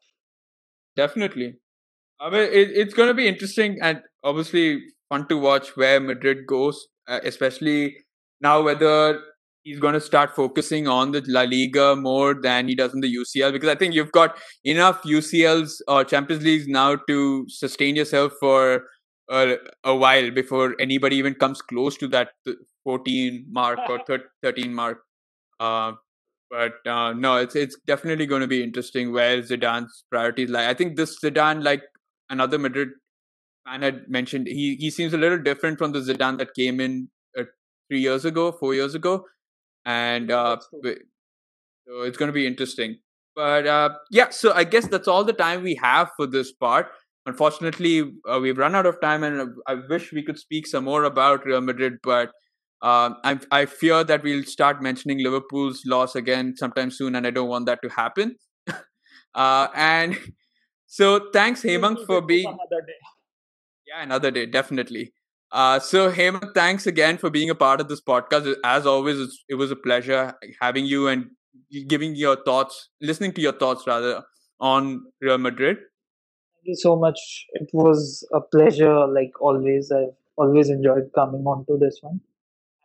Definitely. 0.96 1.54
I 2.20 2.30
mean, 2.30 2.42
it, 2.42 2.70
it's 2.74 2.94
going 2.94 3.08
to 3.08 3.14
be 3.14 3.28
interesting 3.28 3.78
and 3.80 4.02
obviously 4.24 4.80
fun 5.08 5.28
to 5.28 5.36
watch 5.36 5.76
where 5.76 6.00
Madrid 6.00 6.46
goes, 6.46 6.88
uh, 7.06 7.20
especially 7.22 7.96
now 8.40 8.62
whether 8.62 9.20
he's 9.62 9.78
going 9.78 9.94
to 9.94 10.00
start 10.00 10.34
focusing 10.34 10.88
on 10.88 11.12
the 11.12 11.22
La 11.26 11.42
Liga 11.42 11.94
more 11.94 12.34
than 12.34 12.66
he 12.68 12.74
does 12.74 12.94
in 12.94 13.00
the 13.00 13.14
UCL 13.14 13.52
because 13.52 13.68
I 13.68 13.74
think 13.74 13.94
you've 13.94 14.12
got 14.12 14.36
enough 14.64 15.02
UCLs 15.02 15.74
or 15.86 16.04
Champions 16.04 16.42
Leagues 16.42 16.66
now 16.66 16.96
to 17.08 17.44
sustain 17.48 17.96
yourself 17.96 18.32
for 18.40 18.84
a, 19.30 19.56
a 19.84 19.94
while 19.94 20.30
before 20.30 20.74
anybody 20.80 21.16
even 21.16 21.34
comes 21.34 21.62
close 21.62 21.96
to 21.98 22.08
that 22.08 22.30
14 22.84 23.46
mark 23.50 23.78
or 23.88 24.00
13 24.42 24.74
mark. 24.74 24.98
Uh, 25.58 25.92
but 26.50 26.74
uh, 26.86 27.12
no, 27.12 27.36
it's 27.36 27.56
it's 27.56 27.76
definitely 27.86 28.26
going 28.26 28.40
to 28.40 28.46
be 28.46 28.62
interesting 28.62 29.12
where 29.12 29.42
Zidane's 29.42 30.04
priorities 30.10 30.48
lie. 30.48 30.68
I 30.68 30.74
think 30.74 30.96
this 30.96 31.18
Zidane, 31.18 31.64
like 31.64 31.82
another 32.30 32.56
Madrid 32.56 32.90
fan 33.66 33.82
had 33.82 34.08
mentioned, 34.08 34.46
he 34.46 34.76
he 34.78 34.90
seems 34.90 35.12
a 35.12 35.18
little 35.18 35.38
different 35.38 35.78
from 35.78 35.92
the 35.92 36.00
Zidane 36.00 36.38
that 36.38 36.54
came 36.54 36.78
in 36.78 37.08
uh, 37.36 37.44
three 37.88 38.00
years 38.00 38.24
ago, 38.24 38.52
four 38.52 38.74
years 38.74 38.94
ago 38.94 39.24
and 39.86 40.30
uh, 40.32 40.58
so 40.60 42.02
it's 42.02 42.18
going 42.18 42.26
to 42.26 42.32
be 42.32 42.46
interesting. 42.46 42.98
But 43.34 43.66
uh, 43.66 43.90
yeah, 44.10 44.30
so 44.30 44.52
I 44.52 44.64
guess 44.64 44.88
that's 44.88 45.08
all 45.08 45.24
the 45.24 45.32
time 45.32 45.62
we 45.62 45.76
have 45.76 46.10
for 46.16 46.26
this 46.26 46.52
part. 46.52 46.88
Unfortunately, 47.26 48.12
uh, 48.30 48.38
we've 48.40 48.58
run 48.58 48.74
out 48.74 48.86
of 48.86 49.00
time, 49.00 49.24
and 49.24 49.54
I 49.66 49.74
wish 49.74 50.12
we 50.12 50.22
could 50.22 50.38
speak 50.38 50.66
some 50.66 50.84
more 50.84 51.04
about 51.04 51.44
Real 51.44 51.60
Madrid, 51.60 51.94
but 52.02 52.30
um, 52.82 53.16
I, 53.24 53.38
I 53.50 53.66
fear 53.66 54.04
that 54.04 54.22
we'll 54.22 54.44
start 54.44 54.80
mentioning 54.82 55.18
Liverpool's 55.22 55.82
loss 55.86 56.14
again 56.14 56.54
sometime 56.56 56.90
soon, 56.90 57.16
and 57.16 57.26
I 57.26 57.30
don't 57.30 57.48
want 57.48 57.66
that 57.66 57.80
to 57.82 57.88
happen. 57.88 58.36
uh, 59.34 59.68
and 59.74 60.16
so, 60.86 61.30
thanks, 61.32 61.62
Hemang, 61.62 62.06
for 62.06 62.20
being. 62.22 62.46
Another 62.46 62.86
yeah, 63.86 64.02
another 64.02 64.30
day, 64.30 64.46
definitely. 64.46 65.12
Uh, 65.52 65.78
so, 65.78 66.10
Hemang, 66.10 66.54
thanks 66.54 66.86
again 66.86 67.18
for 67.18 67.30
being 67.30 67.50
a 67.50 67.54
part 67.54 67.80
of 67.80 67.88
this 67.88 68.00
podcast. 68.00 68.52
As 68.64 68.86
always, 68.86 69.44
it 69.48 69.54
was 69.54 69.70
a 69.70 69.76
pleasure 69.76 70.34
having 70.60 70.84
you 70.86 71.08
and 71.08 71.26
giving 71.88 72.14
your 72.14 72.36
thoughts, 72.44 72.90
listening 73.00 73.32
to 73.34 73.40
your 73.40 73.52
thoughts 73.52 73.86
rather, 73.86 74.22
on 74.60 75.02
Real 75.20 75.38
Madrid. 75.38 75.78
You 76.66 76.74
so 76.74 76.96
much. 76.96 77.46
It 77.52 77.70
was 77.72 78.26
a 78.32 78.40
pleasure, 78.40 79.06
like 79.06 79.40
always. 79.40 79.92
I've 79.92 80.16
always 80.36 80.68
enjoyed 80.68 81.10
coming 81.14 81.44
on 81.46 81.64
to 81.66 81.78
this 81.78 81.98
one. 82.02 82.20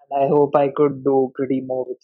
And 0.01 0.23
I 0.23 0.27
hope 0.27 0.55
I 0.55 0.69
could 0.69 1.03
do 1.03 1.31
pretty 1.35 1.61
more 1.61 1.85
with 1.87 1.97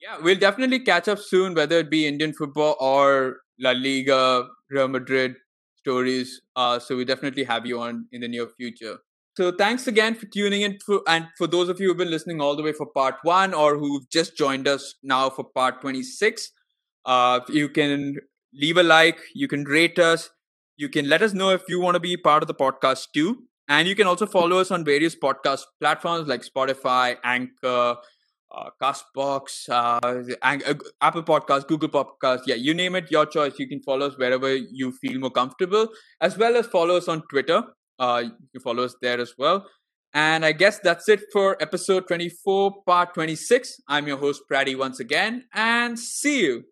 Yeah, 0.00 0.18
we'll 0.20 0.38
definitely 0.38 0.80
catch 0.80 1.06
up 1.06 1.20
soon, 1.20 1.54
whether 1.54 1.78
it 1.78 1.90
be 1.90 2.06
Indian 2.06 2.32
football 2.32 2.76
or 2.80 3.42
La 3.60 3.70
Liga, 3.70 4.48
Real 4.68 4.88
Madrid 4.88 5.36
stories. 5.76 6.40
Uh, 6.56 6.80
so 6.80 6.96
we 6.96 7.04
definitely 7.04 7.44
have 7.44 7.66
you 7.66 7.80
on 7.80 8.06
in 8.10 8.22
the 8.22 8.28
near 8.28 8.48
future. 8.48 8.98
So 9.36 9.52
thanks 9.52 9.86
again 9.86 10.16
for 10.16 10.26
tuning 10.26 10.62
in, 10.62 10.78
for, 10.84 11.02
and 11.06 11.28
for 11.38 11.46
those 11.46 11.68
of 11.68 11.80
you 11.80 11.88
who've 11.88 11.96
been 11.96 12.10
listening 12.10 12.40
all 12.40 12.56
the 12.56 12.62
way 12.62 12.72
for 12.72 12.86
part 12.86 13.16
one 13.22 13.54
or 13.54 13.78
who've 13.78 14.08
just 14.10 14.36
joined 14.36 14.66
us 14.66 14.96
now 15.02 15.30
for 15.30 15.44
part 15.44 15.80
26, 15.80 16.50
uh, 17.06 17.40
you 17.48 17.68
can 17.68 18.16
leave 18.52 18.76
a 18.76 18.82
like, 18.82 19.18
you 19.34 19.48
can 19.48 19.64
rate 19.64 19.98
us, 19.98 20.30
you 20.76 20.88
can 20.88 21.08
let 21.08 21.22
us 21.22 21.32
know 21.32 21.50
if 21.50 21.62
you 21.68 21.80
want 21.80 21.94
to 21.94 22.00
be 22.00 22.16
part 22.16 22.42
of 22.42 22.46
the 22.46 22.54
podcast 22.54 23.08
too. 23.14 23.44
And 23.68 23.88
you 23.88 23.94
can 23.94 24.06
also 24.06 24.26
follow 24.26 24.58
us 24.58 24.70
on 24.70 24.84
various 24.84 25.14
podcast 25.14 25.62
platforms 25.80 26.28
like 26.28 26.42
Spotify, 26.42 27.16
Anchor, 27.24 27.96
uh, 28.54 28.70
Castbox, 28.82 29.68
uh, 29.68 30.00
uh, 30.42 30.74
Apple 31.00 31.22
Podcast, 31.22 31.68
Google 31.68 31.88
Podcast. 31.88 32.40
Yeah, 32.46 32.56
you 32.56 32.74
name 32.74 32.94
it, 32.96 33.10
your 33.10 33.24
choice. 33.24 33.58
You 33.58 33.66
can 33.66 33.80
follow 33.80 34.06
us 34.08 34.18
wherever 34.18 34.54
you 34.54 34.92
feel 34.92 35.18
more 35.18 35.30
comfortable, 35.30 35.88
as 36.20 36.36
well 36.36 36.56
as 36.56 36.66
follow 36.66 36.96
us 36.96 37.08
on 37.08 37.22
Twitter. 37.30 37.62
Uh, 37.98 38.24
you 38.24 38.48
can 38.52 38.60
follow 38.60 38.84
us 38.84 38.96
there 39.00 39.20
as 39.20 39.34
well. 39.38 39.66
And 40.12 40.44
I 40.44 40.52
guess 40.52 40.78
that's 40.80 41.08
it 41.08 41.22
for 41.32 41.56
episode 41.62 42.06
24, 42.06 42.82
part 42.84 43.14
26. 43.14 43.80
I'm 43.88 44.06
your 44.06 44.18
host, 44.18 44.42
Praddy, 44.50 44.76
once 44.76 45.00
again, 45.00 45.44
and 45.54 45.98
see 45.98 46.42
you. 46.42 46.64